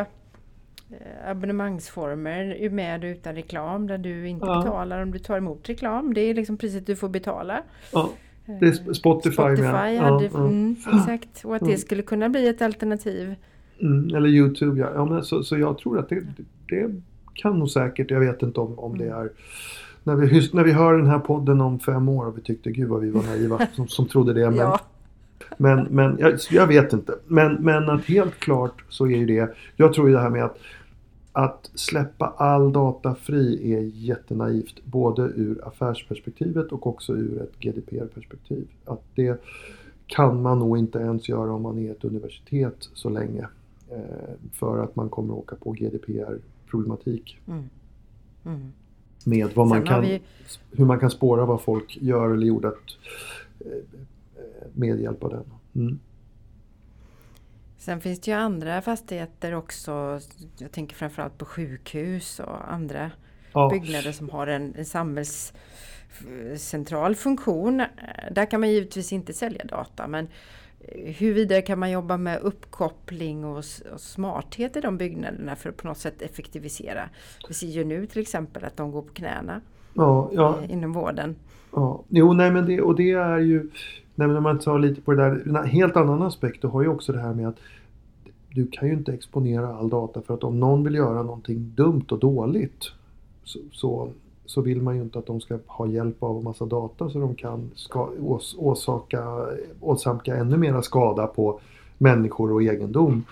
[0.90, 4.58] eh, abonnemangsformer med och utan reklam där du inte ja.
[4.62, 6.14] betalar om du tar emot reklam.
[6.14, 7.62] Det är liksom priset du får betala.
[7.92, 8.10] Ja.
[8.46, 10.00] Det är Spotify, Spotify med.
[10.00, 13.34] hade, ja, mm, Exakt, och att det skulle kunna bli ett alternativ.
[13.80, 14.90] Mm, eller Youtube ja.
[14.94, 16.22] ja men så, så jag tror att det,
[16.68, 16.94] det
[17.34, 19.18] kan nog säkert, jag vet inte om, om det mm.
[19.18, 19.30] är
[20.02, 22.88] när vi, när vi hör den här podden om fem år och vi tyckte gud
[22.88, 24.50] vad vi var naiva som, som trodde det.
[24.50, 24.80] Men, ja.
[25.56, 27.14] Men, men jag, jag, vet inte.
[27.26, 29.54] Men, men att helt klart så är ju det.
[29.76, 30.58] Jag tror ju det här med att
[31.32, 34.84] att släppa all data fri är jättenaivt.
[34.84, 38.68] Både ur affärsperspektivet och också ur ett GDPR-perspektiv.
[38.84, 39.40] Att det
[40.06, 43.46] kan man nog inte ens göra om man är ett universitet så länge.
[43.90, 47.38] Eh, för att man kommer åka på GDPR-problematik.
[47.48, 47.64] Mm.
[48.44, 48.72] Mm.
[49.24, 50.22] Med vad man kan, vi...
[50.70, 52.98] hur man kan spåra vad folk gör eller gjort
[53.60, 53.66] eh,
[54.72, 55.44] med hjälp av den.
[55.74, 55.98] Mm.
[57.82, 60.20] Sen finns det ju andra fastigheter också.
[60.58, 63.10] Jag tänker framförallt på sjukhus och andra
[63.52, 63.70] ja.
[63.70, 67.82] byggnader som har en, en samhällscentral funktion.
[68.30, 70.28] Där kan man givetvis inte sälja data men
[71.18, 75.76] hur vidare kan man jobba med uppkoppling och, och, smarthet i de byggnaderna för att
[75.76, 77.08] på något sätt effektivisera?
[77.48, 79.60] Vi ser ju nu till exempel att de går på knäna
[79.94, 80.58] ja, ja.
[80.62, 81.36] Eh, inom vården.
[81.72, 82.04] Ja.
[82.08, 83.70] Jo, nej men det, och det är ju
[84.22, 86.82] Nej, men om man tar lite på det där, en helt annan aspekt, du har
[86.82, 87.56] ju också det här med att
[88.50, 92.04] du kan ju inte exponera all data för att om någon vill göra någonting dumt
[92.10, 92.84] och dåligt
[93.44, 94.08] så, så,
[94.46, 97.18] så vill man ju inte att de ska ha hjälp av en massa data så
[97.18, 99.46] de kan ska, ås, åsaka,
[99.80, 101.60] åsamka ännu mera skada på
[101.98, 103.24] människor och egendom.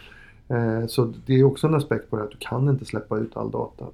[0.49, 3.37] Eh, så det är också en aspekt på det att du kan inte släppa ut
[3.37, 3.85] all data.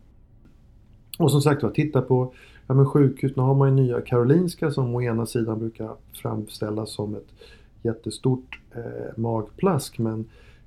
[1.19, 2.33] Och som sagt var, titta på
[2.67, 6.91] Ja men sjukhus, nu har man ju nya Karolinska som å ena sidan brukar framställas
[6.91, 7.33] som ett
[7.83, 10.25] jättestort eh, magplask men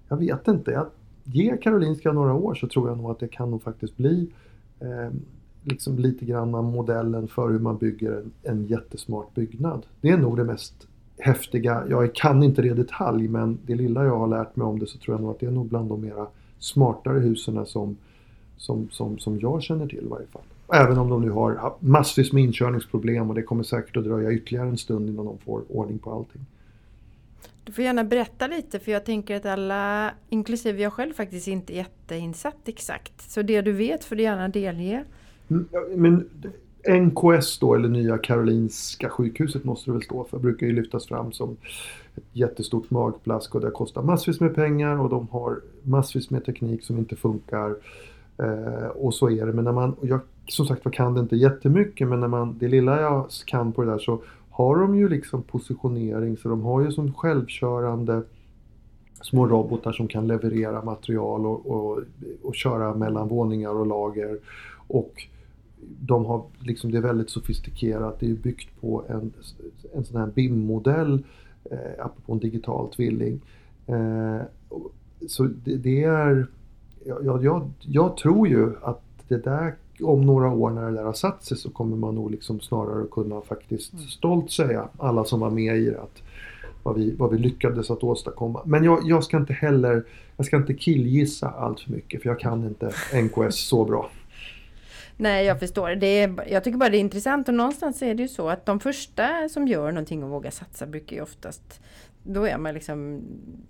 [0.10, 0.72] jag vet inte.
[0.72, 0.88] Jag,
[1.24, 4.30] ge Karolinska några år så tror jag nog att det kan nog faktiskt bli
[4.80, 5.10] eh,
[5.64, 9.86] liksom lite grann modellen för hur man bygger en, en jättesmart byggnad.
[10.02, 11.84] Det är nog det mest häftiga.
[11.90, 14.88] Jag kan inte det i detalj men det lilla jag har lärt mig om det
[14.88, 16.28] så tror jag nog att det är nog bland de mera
[16.60, 17.98] smartare husen som,
[18.58, 20.42] som, som, som jag känner till i varje fall.
[20.74, 24.68] Även om de nu har massvis med inkörningsproblem och det kommer säkert att dröja ytterligare
[24.68, 26.46] en stund innan de får ordning på allting.
[27.64, 31.74] Du får gärna berätta lite för jag tänker att alla, inklusive jag själv faktiskt inte
[31.74, 33.32] är jätteinsatt exakt.
[33.32, 35.04] Så det du vet får du gärna delge.
[35.48, 36.30] Mm, men
[36.88, 41.32] NKS då, eller Nya Karolinska sjukhuset måste det väl stå för, brukar ju lyftas fram
[41.32, 41.58] som
[42.16, 46.84] ett jättestort magplask och det kostar massvis med pengar och de har massvis med teknik
[46.84, 47.76] som inte funkar.
[48.38, 49.54] Eh, och så är det.
[49.54, 50.20] Men när man, jag
[50.52, 53.84] som sagt var kan det inte jättemycket men när man, det lilla jag kan på
[53.84, 58.24] det där så har de ju liksom positionering så de har ju som självkörande
[59.22, 62.00] små robotar som kan leverera material och, och,
[62.44, 64.40] och köra mellan våningar och lager.
[64.88, 65.28] Och
[66.00, 69.34] de har liksom, det är väldigt sofistikerat, det är byggt på en,
[69.94, 71.24] en sån här BIM-modell,
[71.72, 73.42] eh, apropå en digital tvilling.
[73.88, 74.42] Eh,
[75.28, 76.48] så det, det är,
[77.06, 81.14] jag, jag, jag tror ju att det där om några år när det där har
[81.14, 84.06] satt sig så kommer man nog liksom snarare kunna faktiskt mm.
[84.06, 86.22] stolt säga, alla som var med i det, att
[86.84, 88.62] vad vi, vad vi lyckades att åstadkomma.
[88.66, 90.06] Men jag, jag ska inte heller,
[90.38, 94.10] jag ska inte killgissa allt för mycket för jag kan inte NKS så bra.
[95.18, 95.90] Nej, jag förstår.
[95.90, 98.66] Det är, jag tycker bara det är intressant och någonstans är det ju så att
[98.66, 101.82] de första som gör någonting och vågar satsa brukar ju oftast
[102.34, 103.22] då är man liksom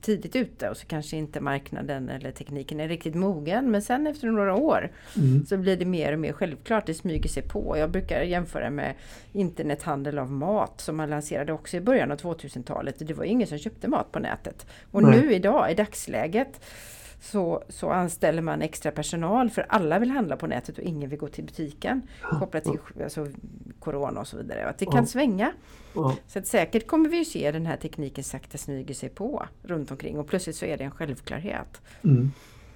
[0.02, 3.72] tidigt ute och så kanske inte marknaden eller tekniken är riktigt mogen.
[3.72, 5.46] Men sen efter några år mm.
[5.46, 6.86] så blir det mer och mer självklart.
[6.86, 7.78] Det smyger sig på.
[7.78, 8.94] Jag brukar jämföra med
[9.32, 12.96] internethandel av mat som man lanserade också i början av 2000-talet.
[13.00, 14.66] Det var ingen som köpte mat på nätet.
[14.92, 15.22] Och Nej.
[15.22, 16.62] nu idag, i dagsläget,
[17.22, 21.20] så, så anställer man extra personal för alla vill handla på nätet och ingen vill
[21.20, 22.02] gå till butiken.
[22.22, 23.28] Kopplat till alltså,
[23.80, 24.70] Corona och så vidare.
[24.70, 25.54] Att det kan svänga.
[26.28, 30.20] Så att säkert kommer vi se den här tekniken sakta smyger sig på runt omkring
[30.20, 31.82] och plötsligt så är det en självklarhet.
[32.04, 32.32] Mm.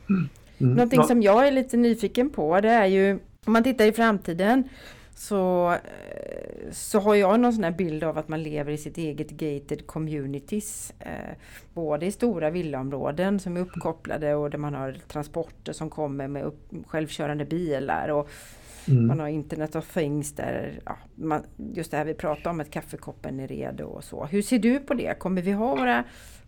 [0.09, 0.29] Mm.
[0.57, 4.69] Någonting som jag är lite nyfiken på det är ju om man tittar i framtiden
[5.15, 8.97] så, eh, så har jag någon sån här bild av att man lever i sitt
[8.97, 10.93] eget gated communities.
[10.99, 11.35] Eh,
[11.73, 16.43] både i stora villaområden som är uppkopplade och där man har transporter som kommer med
[16.43, 18.09] upp, självkörande bilar.
[18.09, 18.29] Och
[18.87, 19.07] mm.
[19.07, 22.71] Man har Internet of Things där, ja, man, just det här vi pratade om, att
[22.71, 24.25] kaffekoppen är redo och så.
[24.25, 25.19] Hur ser du på det?
[25.19, 26.03] Kommer vi ha våra,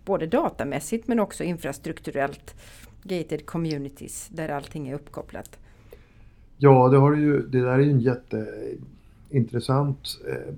[0.06, 2.56] både datamässigt men också infrastrukturellt,
[3.04, 5.60] gated communities där allting är uppkopplat?
[6.58, 10.54] Ja, det, har ju, det där är ju en jätteintressant eh,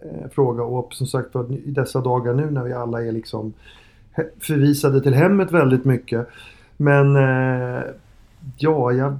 [0.00, 3.52] eh fråga och som sagt i dessa dagar nu när vi alla är liksom
[4.40, 6.28] förvisade till hemmet väldigt mycket.
[6.76, 7.82] Men eh,
[8.56, 9.18] ja, jag,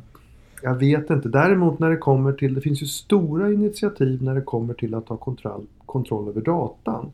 [0.62, 1.28] jag vet inte.
[1.28, 5.07] Däremot när det kommer till, det finns ju stora initiativ när det kommer till att
[5.07, 7.12] ta kontroll, kontroll över datan.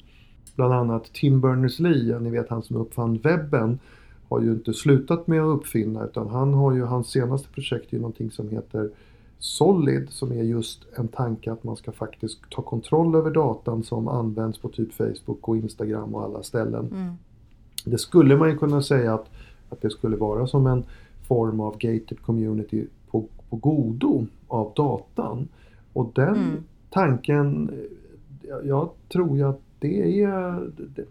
[0.57, 3.79] Bland annat Tim Berners-Lee, ni vet han som uppfann webben
[4.29, 7.97] har ju inte slutat med att uppfinna utan han har ju, hans senaste projekt är
[7.97, 8.91] ju någonting som heter
[9.39, 14.09] Solid som är just en tanke att man ska faktiskt ta kontroll över datan som
[14.09, 16.89] används på typ Facebook och Instagram och alla ställen.
[16.93, 17.15] Mm.
[17.85, 19.27] Det skulle man ju kunna säga att,
[19.69, 20.85] att det skulle vara som en
[21.29, 25.49] form av gated community på, på godo av datan.
[25.93, 26.65] Och den Mm.
[26.91, 27.71] tanken,
[28.43, 30.69] jag, jag tror ju att det är,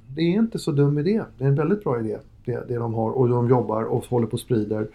[0.07, 1.23] det, är inte så dum idé.
[1.37, 4.27] Det är en väldigt bra idé det, det de har och de jobbar och håller
[4.27, 4.87] på och sprider.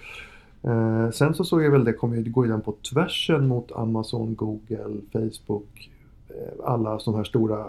[0.62, 4.34] Eh, sen så såg jag väl det kommer ju, ju den på tvärsen mot Amazon,
[4.34, 5.90] Google, Facebook,
[6.28, 7.64] eh, alla de här stora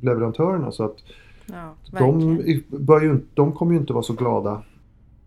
[0.00, 0.96] leverantörerna så att
[1.46, 4.62] Ja, de, bör ju, de kommer ju inte vara så glada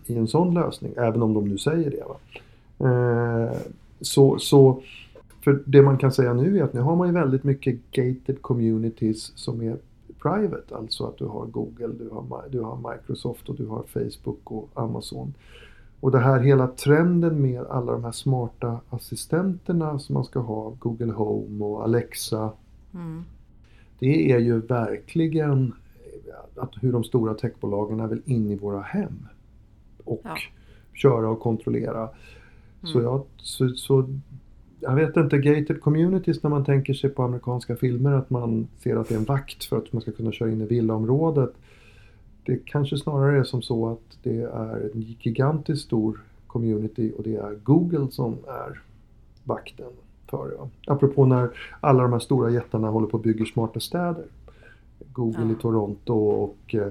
[0.06, 2.03] i en sån lösning, även om de nu säger det.
[2.08, 2.17] Va?
[2.89, 3.58] Eh,
[4.01, 4.82] så, så,
[5.43, 8.41] för det man kan säga nu är att nu har man ju väldigt mycket gated
[8.41, 9.78] communities som är
[10.21, 14.52] private, alltså att du har Google, du har, du har Microsoft och du har Facebook
[14.52, 15.34] och Amazon.
[16.00, 20.73] Och det här hela trenden med alla de här smarta assistenterna som man ska ha,
[20.80, 22.52] Google Home och Alexa,
[22.93, 23.23] Mm.
[24.00, 25.73] det är ju verkligen
[26.56, 29.28] att hur de stora techbolagen vill in i våra hem.
[30.04, 30.36] Och Ja.
[30.93, 32.10] köra och kontrollera.
[32.84, 33.04] Så, Mm.
[33.12, 34.10] jag, så, så
[34.80, 38.96] jag vet inte, gated communities när man tänker sig på amerikanska filmer att man ser
[38.96, 41.54] att det är en vakt för att man ska kunna köra in i villaområdet.
[42.46, 47.36] Det kanske snarare är som så att det är en gigantiskt stor community och det
[47.36, 48.82] är Google som är
[49.44, 49.92] vakten
[50.28, 50.92] för det.
[50.92, 54.26] Apropå när alla de här stora jättarna håller på och bygger smarta städer.
[55.12, 55.52] Google Ja.
[55.52, 56.88] i Toronto och eh,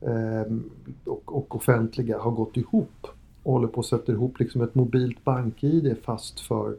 [0.00, 0.70] ehm,
[1.04, 3.06] och, och offentliga har gått ihop
[3.42, 6.76] och håller på att sätta ihop liksom ett mobilt bank-id fast för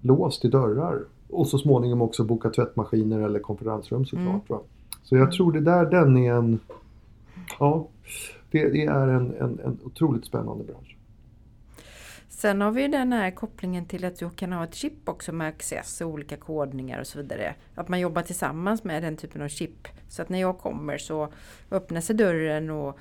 [0.00, 0.98] lås till dörrar
[1.30, 4.50] och så småningom också boka tvättmaskiner eller konferensrum såklart.
[4.50, 4.62] Mm.
[5.02, 6.60] Så jag tror det där, den är en,
[7.58, 7.86] ja,
[8.50, 10.96] det, det är en, en, en otroligt spännande bransch.
[12.40, 15.48] Sen har vi den här kopplingen till att du kan ha ett chip också med
[15.48, 17.54] access och olika kodningar och så vidare.
[17.74, 19.88] Att man jobbar tillsammans med den typen av chip.
[20.08, 21.28] Så att när jag kommer så
[21.70, 22.98] öppnar sig dörren och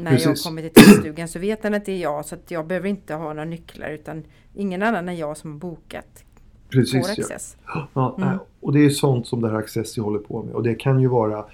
[0.00, 0.44] när jag Precis.
[0.44, 2.24] kommer till tvättstugan så vet den att det är jag.
[2.24, 5.58] Så att jag behöver inte ha några nycklar utan ingen annan än jag som har
[5.58, 6.24] bokat
[6.68, 7.22] Precis, ja.
[7.22, 7.56] access.
[7.94, 8.28] Ja, Mm.
[8.28, 10.54] nej, Och det är sånt som det här Accessi håller på med.
[10.54, 11.44] Och det kan ju vara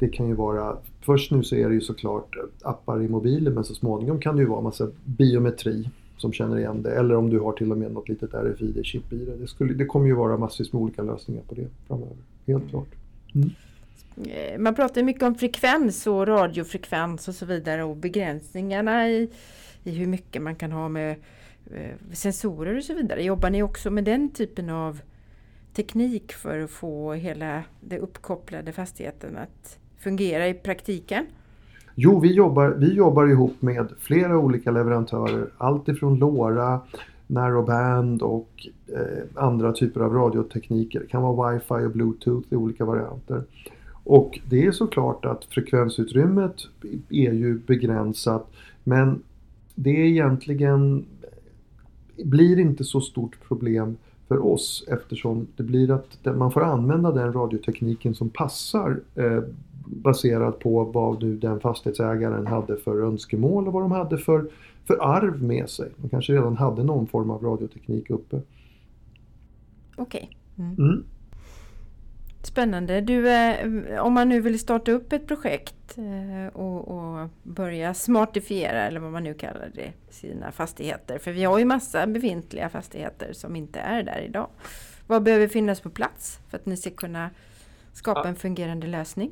[0.00, 3.64] det kan ju vara, först nu så är det ju såklart appar i mobilen men
[3.64, 6.94] så småningom kan det ju vara massa biometri som känner igen det.
[6.94, 9.36] Eller om du har till och med något litet RFID-chip i det.
[9.36, 12.16] Det, skulle, det kommer ju vara massvis med olika lösningar på det framöver.
[12.46, 12.88] Helt klart.
[14.26, 19.30] Eh, Man pratar mycket om frekvens och radiofrekvens och så vidare och begränsningarna i,
[19.84, 21.16] i hur mycket man kan ha med
[21.74, 23.22] eh, sensorer och så vidare.
[23.22, 25.00] Jobbar ni också med den typen av
[25.74, 31.26] teknik för att få hela det uppkopplade fastigheten att fungera i praktiken?
[32.02, 35.50] Jo, vi jobbar, vi jobbar ihop med flera olika leverantörer.
[35.58, 36.80] Allt ifrån LoRa,
[37.26, 41.00] narrowband och eh, andra typer av radiotekniker.
[41.00, 43.42] Det kan vara wifi och bluetooth i olika varianter.
[44.04, 46.54] Och det är såklart att frekvensutrymmet
[47.10, 48.50] är ju begränsat
[48.84, 49.22] men
[49.74, 51.04] det är egentligen
[52.24, 53.96] blir inte så stort problem
[54.28, 59.42] för oss eftersom det blir att man får använda den radiotekniken som passar eh,
[59.90, 64.50] baserat på vad nu den fastighetsägaren hade för önskemål och vad de hade för,
[64.86, 65.90] för arv med sig.
[65.96, 68.40] De kanske redan hade någon form av radioteknik uppe.
[69.96, 70.30] Okej.
[70.58, 70.74] Mm.
[70.78, 71.04] Mm.
[72.42, 73.00] Spännande.
[73.00, 78.82] Du, eh, om man nu vill starta upp ett projekt eh, och, och börja smartifiera
[78.82, 81.18] eller vad man nu kallar det, sina fastigheter.
[81.18, 84.48] För vi har ju massa befintliga fastigheter som inte är där idag.
[85.06, 87.30] Vad behöver finnas på plats för att ni ska kunna
[87.92, 89.30] skapa en fungerande lösning?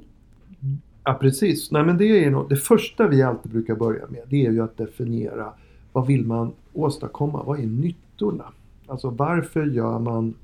[1.04, 1.70] Ja precis.
[1.70, 4.62] Nej, men det, är nog, det första vi alltid brukar börja med det är ju
[4.62, 5.52] att definiera
[5.92, 7.42] vad vill man åstadkomma?
[7.42, 8.44] Vad är nyttorna?
[8.86, 10.34] Alltså varför gör man,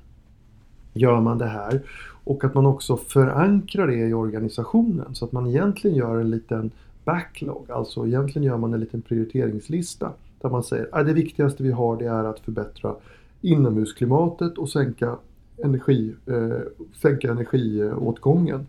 [0.93, 1.81] gör man det här?
[2.23, 6.71] Och att man också förankrar det i organisationen så att man egentligen gör en liten
[7.03, 7.71] backlog.
[7.71, 10.11] Alltså egentligen gör man en liten prioriteringslista
[10.41, 12.95] där man säger att det viktigaste vi har det är att förbättra
[13.41, 15.17] inomhusklimatet och sänka,
[15.63, 16.59] energi, eh,
[17.01, 18.67] sänka energiåtgången.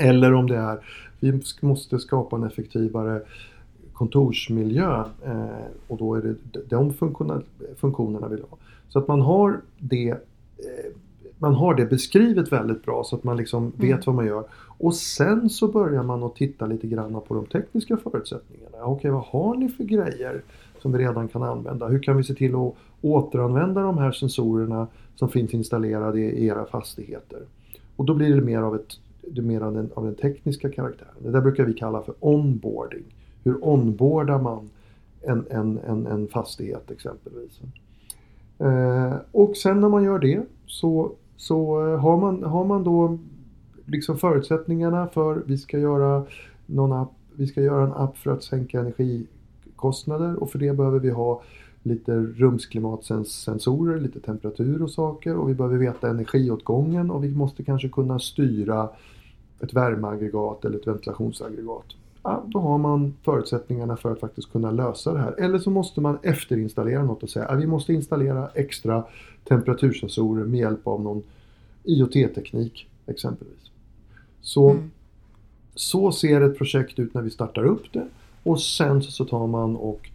[0.00, 0.78] Eller om det är
[1.20, 3.22] vi måste skapa en effektivare
[3.92, 6.92] kontorsmiljö eh, och då är det de
[7.76, 8.58] funktionerna, vi vill ha.
[8.88, 10.92] Så att man har det eh,
[11.38, 13.72] man har det beskrivet väldigt bra så att man liksom mm.
[13.76, 14.44] vet vad man gör.
[14.78, 18.84] Och sen så börjar man att titta lite grann på de tekniska förutsättningarna.
[18.84, 20.42] Okej, vad har ni för grejer
[20.78, 21.88] som vi redan kan använda?
[21.88, 24.86] Hur kan vi se till att återanvända de här sensorerna
[25.16, 27.40] som finns installerade i era fastigheter?
[27.96, 28.98] Och då blir det mer av, ett,
[29.32, 31.14] det mer av, den, av den tekniska karaktären.
[31.18, 33.04] Det där brukar vi kalla för onboarding.
[33.44, 34.70] Hur onboardar man
[35.22, 37.60] en, en, en, en fastighet exempelvis?
[38.58, 43.18] Eh, och sen när man gör det så, så eh, har, man, har man då
[43.84, 46.24] liksom förutsättningarna för vi ska göra
[46.66, 50.98] någon app, vi ska göra en app för att sänka energikostnader och för det behöver
[50.98, 51.42] vi ha
[51.82, 57.88] lite rumsklimatsensorer, lite temperatur och saker och vi behöver veta energiåtgången och vi måste kanske
[57.88, 58.88] kunna styra
[59.60, 61.94] ett värmeaggregat eller ett ventilationsaggregat
[62.28, 65.40] ja, då har man förutsättningarna för att faktiskt kunna lösa det här.
[65.40, 69.04] Eller så måste man efterinstallera något och säga att vi måste installera extra
[69.44, 71.22] temperatursensorer med hjälp av någon
[71.84, 73.70] IoT-teknik exempelvis.
[74.40, 74.90] Så, mm.
[75.74, 78.06] så ser ett projekt ut när vi startar upp det
[78.42, 80.10] och sen så tar man och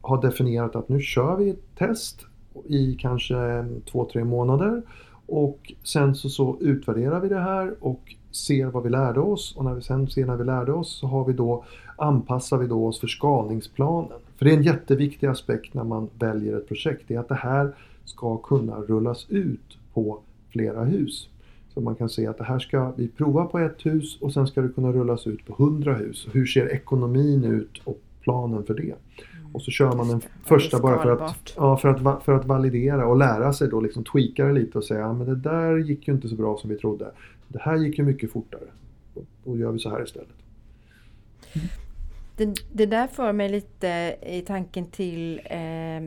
[0.00, 2.20] har definierat att nu kör vi ett test
[2.66, 4.82] i kanske två, tre månader
[5.26, 9.64] och sen så, så utvärderar vi det här och ser vad vi lärde oss och
[9.64, 11.64] när vi sen ser när vi lärde oss så har vi då,
[11.96, 14.18] anpassar vi då oss för skalningsplanen.
[14.36, 17.34] För det är en jätteviktig aspekt när man väljer ett projekt, det är att det
[17.34, 17.74] här
[18.04, 20.20] ska kunna rullas ut på
[20.50, 21.28] flera hus.
[21.74, 24.46] Så man kan se att det här ska vi prova på ett hus och sen
[24.46, 26.28] ska det kunna rullas ut på hundra hus.
[26.32, 28.82] Hur ser ekonomin ut och planen för det?
[28.82, 29.54] Mm.
[29.54, 33.06] Och så kör man den första bara för att, ja, för, att, för att validera
[33.06, 36.08] och lära sig då liksom tweaka det lite och säga ja, men det där gick
[36.08, 37.10] ju inte så bra som vi trodde.
[37.48, 38.68] Det här gick ju mycket fortare.
[39.44, 40.28] Då gör vi så här istället.
[42.36, 46.02] Det, det där för mig lite i tanken till eh,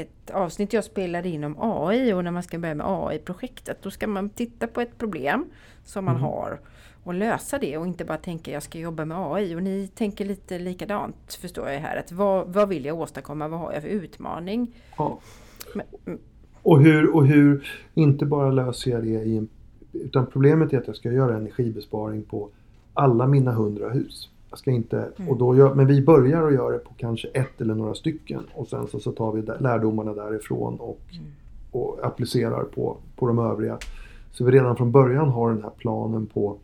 [0.00, 3.78] ett avsnitt jag spelade in om AI och när man ska börja med AI-projektet.
[3.82, 5.44] Då ska man titta på ett problem
[5.84, 6.24] som man mm.
[6.24, 6.60] har
[7.04, 9.54] och lösa det och inte bara tänka jag ska jobba med AI.
[9.54, 11.96] Och ni tänker lite likadant förstår jag här.
[11.96, 13.48] Att vad, vad vill jag åstadkomma?
[13.48, 14.74] Vad har jag för utmaning?
[14.96, 15.20] Ja.
[15.74, 15.86] Men,
[16.62, 19.48] och, hur, och hur, inte bara löser jag det i en
[19.92, 22.48] utan problemet är att jag ska göra energibesparing på
[22.94, 24.28] alla mina hundra hus.
[24.50, 25.30] Jag ska inte, mm.
[25.30, 28.42] och då gör, men vi börjar att göra det på kanske ett eller några stycken
[28.54, 31.24] och sen så, så tar vi lärdomarna därifrån och, mm.
[31.70, 33.78] och applicerar på, på de övriga.
[34.32, 36.58] Så vi redan från början har den här planen på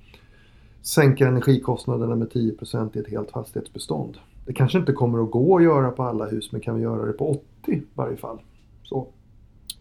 [0.83, 4.19] sänka energikostnaderna med 10% i ett helt fastighetsbestånd.
[4.47, 7.07] Det kanske inte kommer att gå att göra på alla hus men kan vi göra
[7.07, 8.39] det på 80 i varje fall.
[8.83, 9.07] Så,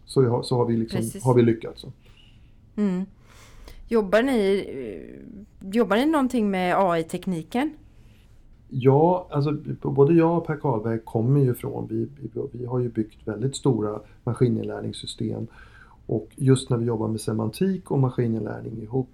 [0.04, 1.84] så, har, så har, vi liksom, har vi lyckats.
[2.76, 3.04] Mm.
[3.88, 4.66] Jobbar ni,
[5.60, 7.70] jobbar ni någonting med AI-tekniken?
[8.68, 12.88] Ja, alltså både jag och Per Karlberg kommer ju från, vi, vi, vi har ju
[12.88, 15.46] byggt väldigt stora maskininlärningssystem
[16.06, 19.08] och just när vi jobbar med semantik och maskininlärning ihop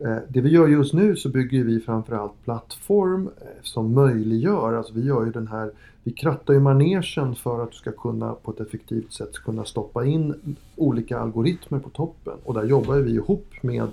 [0.00, 4.94] Eh, det vi gör just nu så bygger vi framförallt plattform eh, som möjliggör, alltså
[4.94, 5.70] vi gör ju den här,
[6.04, 10.04] vi krattar ju manegen för att du ska kunna på ett effektivt sätt kunna stoppa
[10.04, 10.34] in
[10.76, 13.88] olika algoritmer på toppen och där jobbar vi ihop med,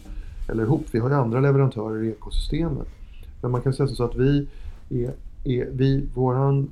[0.49, 2.88] eller ihop, vi har ju andra leverantörer i ekosystemet.
[3.41, 4.47] Men man kan säga så att vi
[4.89, 6.70] är, är vi, våran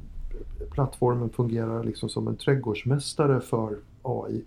[0.72, 4.44] plattformen fungerar liksom som en trädgårdsmästare för AI.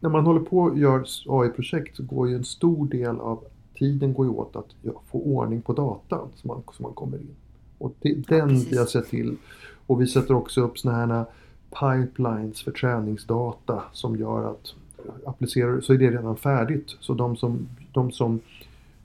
[0.00, 3.44] När man håller på och gör AI-projekt så går ju en stor del av
[3.78, 4.74] tiden går ju åt att
[5.10, 7.36] få ordning på datan som man, som man kommer in.
[7.78, 9.36] Och det, är den ja, vi har sett till.
[9.86, 11.24] Och vi sätter också upp såna här
[11.70, 14.74] pipelines för träningsdata som gör att
[15.24, 16.96] applicerar så är det redan färdigt.
[17.00, 18.40] Så de som, de som,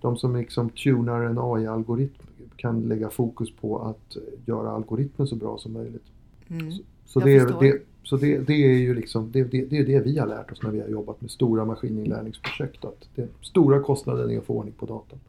[0.01, 2.23] de som liksom tunar en AI-algoritm
[2.55, 6.05] kan lägga fokus på att göra algoritmen så bra som möjligt.
[6.47, 6.71] Mm.
[6.71, 9.85] Så, så det, är, det, så det, det, är ju liksom, det, det, det, är
[9.85, 12.85] det vi har lärt oss när vi har jobbat med stora maskininlärningsprojekt.
[12.85, 15.19] Att det, stora kostnaden är att få ordning på datan.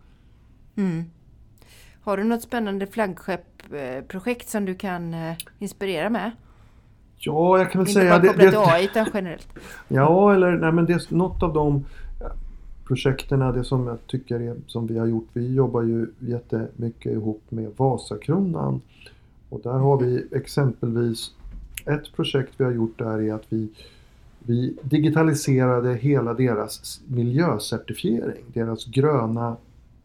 [0.77, 1.05] Mm.
[2.03, 6.31] Har du något spännande flaggskeppprojekt som du kan eh, inspirera med?
[7.17, 8.17] Ja, jag kan väl Inte säga...
[8.17, 9.49] Inte bara kopplat till AI utan generellt.
[9.89, 11.85] Ja, eller nej, men det är något av de
[12.85, 15.29] projekten, det som jag tycker är, som vi har gjort.
[15.33, 18.81] Vi jobbar ju jättemycket ihop med Vasakronan.
[19.49, 21.33] Och där har vi exempelvis
[21.85, 23.69] ett projekt vi har gjort där är att vi
[24.47, 29.57] Vi digitaliserade hela deras miljöcertifiering, deras gröna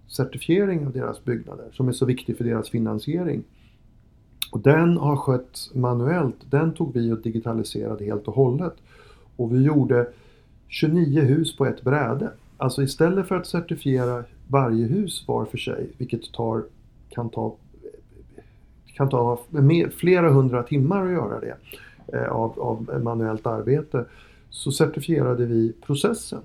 [0.08, 3.44] certifiering av deras byggnader som är så viktig för deras finansiering.
[4.52, 6.36] Och den har skötts manuellt.
[6.50, 8.74] Den tog vi och digitaliserade helt och hållet.
[9.36, 10.08] Och vi gjorde
[10.68, 12.32] 29 hus på ett bräde.
[12.58, 16.64] Alltså istället för att certifiera varje hus var för sig, vilket tar,
[17.10, 17.56] kan ta,
[19.00, 19.40] kan ta
[19.98, 21.56] flera hundra timmar att göra det
[22.18, 24.06] eh, av, av manuellt arbete,
[24.50, 26.40] så certifierade vi processen.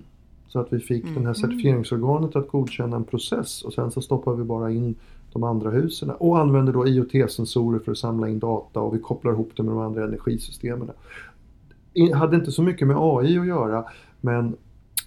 [0.48, 1.22] Så att vi fick mm.
[1.22, 4.94] det här certifieringsorganet att godkänna en process och sen så stoppar vi bara in
[5.32, 9.32] de andra husen och använder då IoT-sensorer för att samla in data och vi kopplar
[9.32, 10.90] ihop det med de andra energisystemen.
[11.92, 13.84] Det hade inte så mycket med AI att göra
[14.20, 14.56] men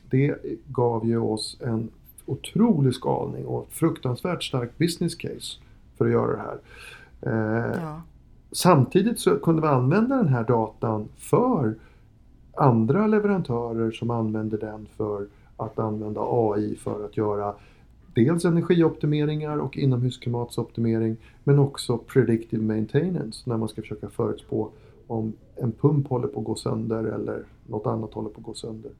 [0.09, 0.35] det
[0.67, 1.89] gav ju oss en
[2.25, 5.57] otrolig skalning och fruktansvärt stark business case
[5.97, 6.57] för att göra det här.
[7.21, 8.01] Eh, ja.
[8.51, 11.75] Samtidigt så kunde vi använda den här datan för
[12.57, 17.53] andra leverantörer som använder den för att använda AI för att göra
[18.13, 24.69] dels energioptimeringar och inomhusklimatsoptimering men också predictive maintenance när man ska försöka förutspå
[25.07, 28.53] om en pump håller på att gå sönder eller något annat håller på att gå
[28.53, 28.91] sönder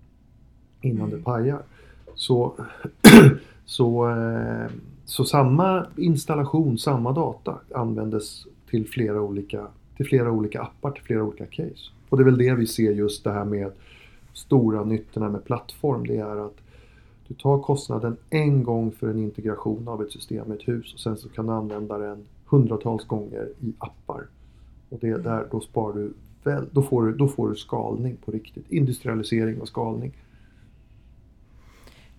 [0.82, 1.18] innan mm.
[1.18, 1.62] det pajar.
[2.16, 2.54] Så,
[3.66, 4.72] så, eh,
[5.08, 11.24] så samma installation, samma data användes till flera olika, till flera olika appar, till flera
[11.24, 11.92] olika case.
[12.10, 13.72] Och det är väl det vi ser just det här med
[14.34, 16.08] stora nyttorna med plattform.
[16.08, 16.58] Det är att
[17.28, 21.00] du tar kostnaden en gång för en integration av ett system i ett hus och
[21.00, 24.22] sen så kan du använda den hundratals gånger i appar.
[24.90, 28.32] Och det där, då sparar du väl, då får du, då får du skalning på
[28.32, 28.72] riktigt.
[28.72, 30.12] Industrialisering och skalning.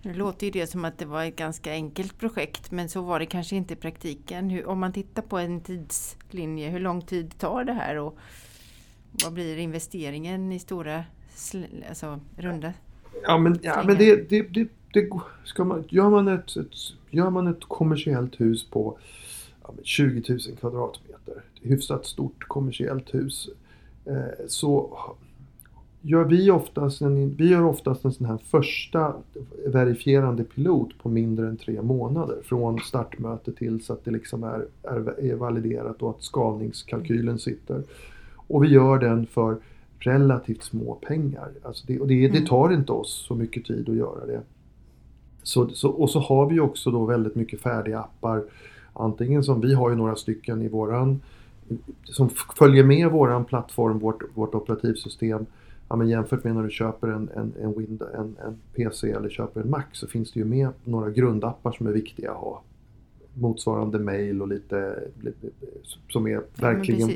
[0.01, 3.19] Det låter ju det som att det var ett ganska enkelt projekt men så var
[3.19, 4.49] det kanske inte i praktiken.
[4.49, 8.17] Hur, om man tittar på en tidslinje, hur lång tid tar det här och
[9.23, 11.03] vad blir investeringen i stora
[11.89, 12.73] alltså, runda
[13.23, 15.09] Ja men, ja, men det, det, det, det
[15.45, 16.75] ska man, gör, man ett, ett,
[17.09, 18.97] gör man ett kommersiellt hus på
[19.63, 23.49] ja, 20 000 kvadratmeter, hyfsat stort kommersiellt hus,
[24.05, 24.99] eh, så
[26.01, 29.13] gör vi oftast en, vi gör oftast en sån här första
[29.67, 32.37] verifierande pilot på mindre än tre månader.
[32.43, 37.83] Från startmöte tills att det liksom är, är, är validerat och att skalningskalkylen sitter.
[38.35, 39.57] Och vi gör den för
[39.99, 41.49] relativt små pengar.
[41.63, 42.45] Alltså det, och det, det, mm.
[42.45, 44.41] tar inte oss så mycket tid att göra det.
[45.43, 48.43] Så, så, och så har vi också då väldigt mycket färdiga appar.
[48.93, 51.21] Antingen som vi har ju några stycken i våran
[52.03, 55.45] som följer med våran plattform, vårt, vårt operativsystem.
[55.89, 59.29] Ja, men jämfört med när du köper en, en, en, Windows, en, en PC eller
[59.29, 62.61] köper en Mac så finns det ju med några grundappar som är viktiga att ha
[63.33, 65.03] motsvarande mail och lite,
[66.09, 67.09] som är verkligen...
[67.09, 67.15] Ja,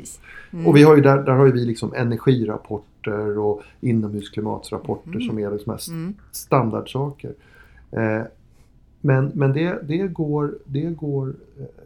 [0.52, 0.66] mm.
[0.66, 5.20] Och vi har ju där, där har ju vi liksom energirapporter och inomhusklimatsrapporter mm.
[5.20, 6.14] som är liksom mest mm.
[6.32, 7.34] standardsaker.
[7.90, 8.22] Eh,
[9.00, 11.34] men men det, det, går, det, går,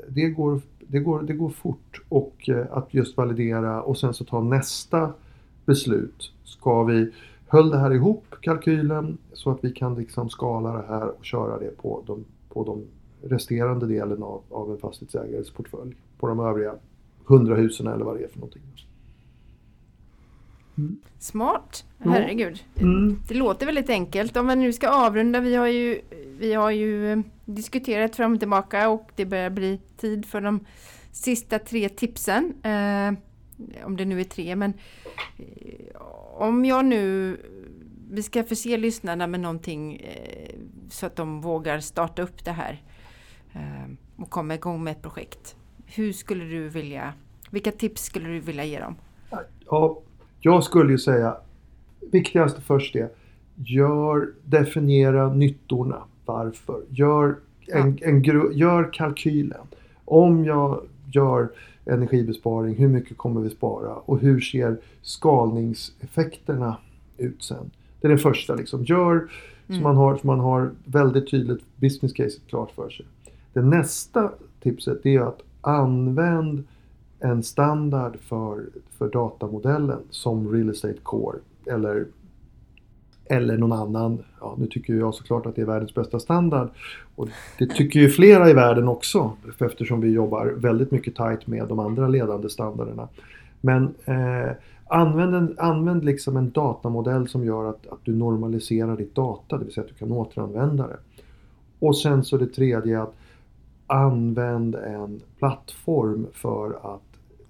[0.08, 4.24] det, går, det, går, det går fort och eh, att just validera och sen så
[4.24, 5.12] ta nästa
[5.64, 6.32] beslut.
[6.48, 7.12] Ska vi
[7.46, 11.58] höll det här ihop kalkylen så att vi kan liksom skala det här och köra
[11.58, 12.84] det på de, på de
[13.28, 16.74] resterande delen av, av en fastighetsägares portfölj på de övriga
[17.24, 18.62] hundra husen eller vad det är för någonting.
[20.78, 20.96] Mm.
[21.18, 22.64] Smart, herregud.
[22.76, 23.18] Mm.
[23.28, 24.36] Det låter väldigt enkelt.
[24.36, 26.00] Om vi nu ska avrunda, vi har ju,
[26.38, 30.60] vi har ju eh, diskuterat fram och tillbaka och det börjar bli tid för de
[31.12, 32.54] sista tre tipsen.
[32.62, 33.12] Eh,
[33.84, 34.72] om det nu är tre, men
[35.38, 35.96] eh,
[36.34, 37.36] om jag nu
[38.10, 40.54] vi ska förse lyssnarna med någonting eh,
[40.88, 42.82] så att de vågar starta upp det här.
[43.52, 45.56] Ehm, och komma igång med ett projekt.
[45.86, 47.12] Hur skulle du vilja,
[47.50, 48.96] vilka tips skulle du vilja ge dem?
[49.66, 50.00] Ja,
[50.40, 51.36] jag skulle ju säga
[52.00, 53.08] viktigaste först är
[53.54, 56.02] gör, definiera nyttorna.
[56.24, 56.82] Varför?
[56.90, 57.36] Gör,
[57.66, 59.66] en, en, gör kalkylen.
[60.04, 61.48] Om jag gör
[61.88, 66.76] energibesparing, hur mycket kommer vi spara och hur ser skalningseffekterna
[67.16, 67.70] ut sen?
[68.00, 68.54] Det är det första.
[68.54, 68.84] Liksom.
[68.84, 69.28] Gör mm.
[69.68, 73.06] så, man har, så man har väldigt tydligt business case klart för sig.
[73.52, 74.30] Det nästa
[74.62, 76.64] tipset är att använd
[77.20, 78.66] en standard för,
[78.98, 82.06] för datamodellen som Real Estate Core eller,
[83.28, 84.24] eller någon annan.
[84.40, 86.68] Ja, nu tycker jag såklart att det är världens bästa standard
[87.14, 91.68] och det tycker ju flera i världen också eftersom vi jobbar väldigt mycket tight med
[91.68, 93.08] de andra ledande standarderna.
[93.60, 94.52] Men eh,
[94.86, 99.64] använd, en, använd liksom en datamodell som gör att, att du normaliserar ditt data, det
[99.64, 100.98] vill säga att du kan återanvända det.
[101.78, 103.14] Och sen så det tredje att
[103.86, 107.02] använd en plattform för att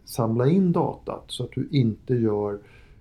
[0.04, 2.58] samla in datat så att du inte gör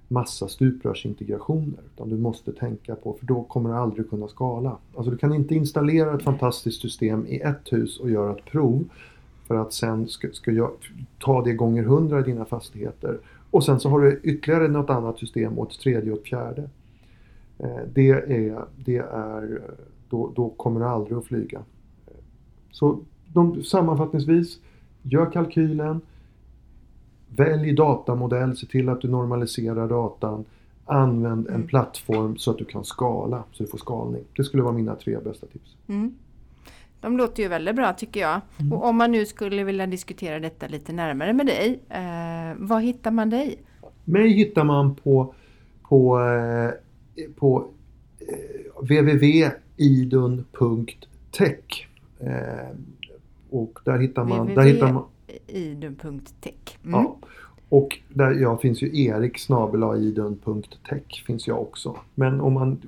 [0.07, 1.79] massa stuprörsintegrationer.
[1.93, 4.77] Utan du måste tänka på, för då kommer du aldrig kunna skala.
[4.95, 8.83] Alltså du kan inte installera ett fantastiskt system i ett hus och göra ett prov
[9.47, 10.71] för att sen ska, ska jag
[11.19, 13.19] ta det gånger hundra i dina fastigheter.
[13.51, 16.69] Och sen så har du ytterligare något annat system och ett tredje och ett fjärde.
[17.59, 19.61] Eh, det är, det är
[20.09, 21.61] då, då kommer du aldrig att flyga.
[22.71, 22.99] Så
[23.33, 24.59] de, sammanfattningsvis,
[25.01, 26.01] gör kalkylen,
[27.35, 30.45] välj datamodell, se till att du normaliserar datan,
[30.85, 31.67] använd en Mm.
[31.67, 34.23] plattform så att du kan skala, så du får skalning.
[34.37, 35.75] Det skulle vara mina tre bästa tips.
[35.87, 36.15] Mm.
[37.01, 38.41] De låter ju väldigt bra tycker jag.
[38.59, 38.73] Mm.
[38.73, 43.11] Och om man nu skulle vilja diskutera detta lite närmare med dig, eh, var hittar
[43.11, 43.57] man dig?
[44.05, 45.33] Mig hittar man på,
[45.89, 46.71] på, eh,
[47.35, 47.67] på
[48.19, 48.81] eh,
[50.47, 51.87] www.idun.tech.
[52.19, 52.75] Eh,
[53.49, 54.55] och där hittar man...
[54.55, 55.03] Där hittar man
[55.47, 56.77] idun.tech.
[56.83, 56.93] Mm.
[56.93, 57.17] ja.
[57.69, 59.49] Och där ja, finns ju Erik
[59.97, 61.97] idun.tech finns jag också.
[62.15, 62.81] Men om man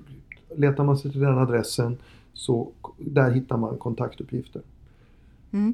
[0.56, 1.98] letar man sig till den adressen
[2.34, 4.62] så där hittar man kontaktuppgifter.
[5.52, 5.74] Mm.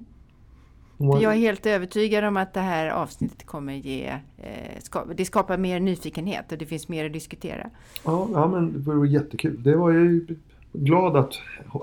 [0.97, 4.07] Jag är helt övertygad om att det här avsnittet kommer ge,
[4.37, 7.69] eh, ska, det skapar mer nyfikenhet och det finns mer att diskutera.
[8.05, 9.63] Ja, ja men det vore jättekul.
[9.63, 10.25] Det var jag ju
[10.73, 11.33] glad att,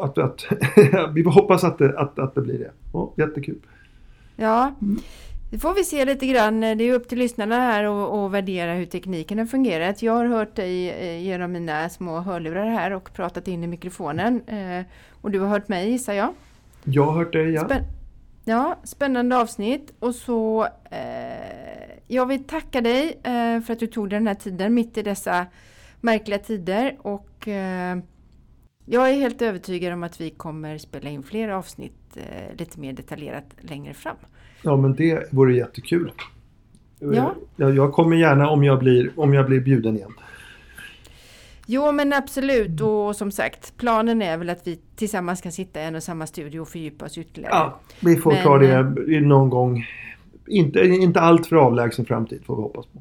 [0.01, 0.47] att, att
[1.15, 2.71] vi hoppas att det, att, att det blir det.
[2.93, 3.59] Ja, jättekul.
[4.43, 4.75] Ja,
[5.51, 6.61] det får vi se lite grann.
[6.61, 10.03] Det är upp till lyssnarna här och, och värdera hur tekniken har fungerat.
[10.03, 14.43] Jag har hört dig eh, genom mina små hörlurar här och pratat in i mikrofonen.
[14.47, 14.85] Eh,
[15.21, 16.35] och du har hört mig gissar jag.
[16.85, 17.63] Jag har hört dig ja.
[17.63, 17.85] Spän-
[18.45, 19.93] ja, spännande avsnitt.
[19.99, 24.35] Och så eh, jag vill tacka dig eh, för att du tog dig den här
[24.35, 25.47] tiden mitt i dessa
[26.01, 26.97] märkliga tider.
[27.03, 27.99] Och eh,
[28.87, 32.02] jag är helt övertygad om att vi kommer spela in fler avsnitt
[32.59, 34.17] lite mer detaljerat längre fram.
[34.63, 36.13] Ja men det vore jättekul.
[36.99, 37.35] Ja.
[37.57, 40.13] Jag, jag kommer gärna om jag blir, om jag blir bjuden igen.
[41.67, 45.85] Jo men absolut och som sagt planen är väl att vi tillsammans kan sitta i
[45.85, 47.55] en och samma studio och fördjupa oss ytterligare.
[47.55, 48.75] Ja, vi får Men, ta det
[49.17, 49.87] eh, någon gång.
[50.47, 53.01] Inte, inte allt för avlägsen framtid får vi hoppas på.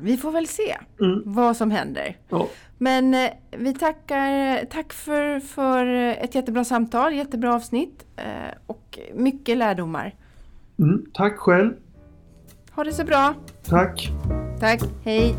[0.00, 1.22] Vi får väl se Mm.
[1.24, 2.16] vad som händer.
[2.28, 2.48] Ja.
[2.78, 5.86] Men eh, vi tackar, tack för, för
[6.24, 8.24] ett jättebra samtal, jättebra avsnitt eh,
[8.66, 10.14] och mycket lärdomar.
[10.78, 11.72] Mm, tack själv.
[12.74, 13.34] Ha det så bra.
[13.64, 14.08] Tack.
[14.60, 15.34] Tack, hej.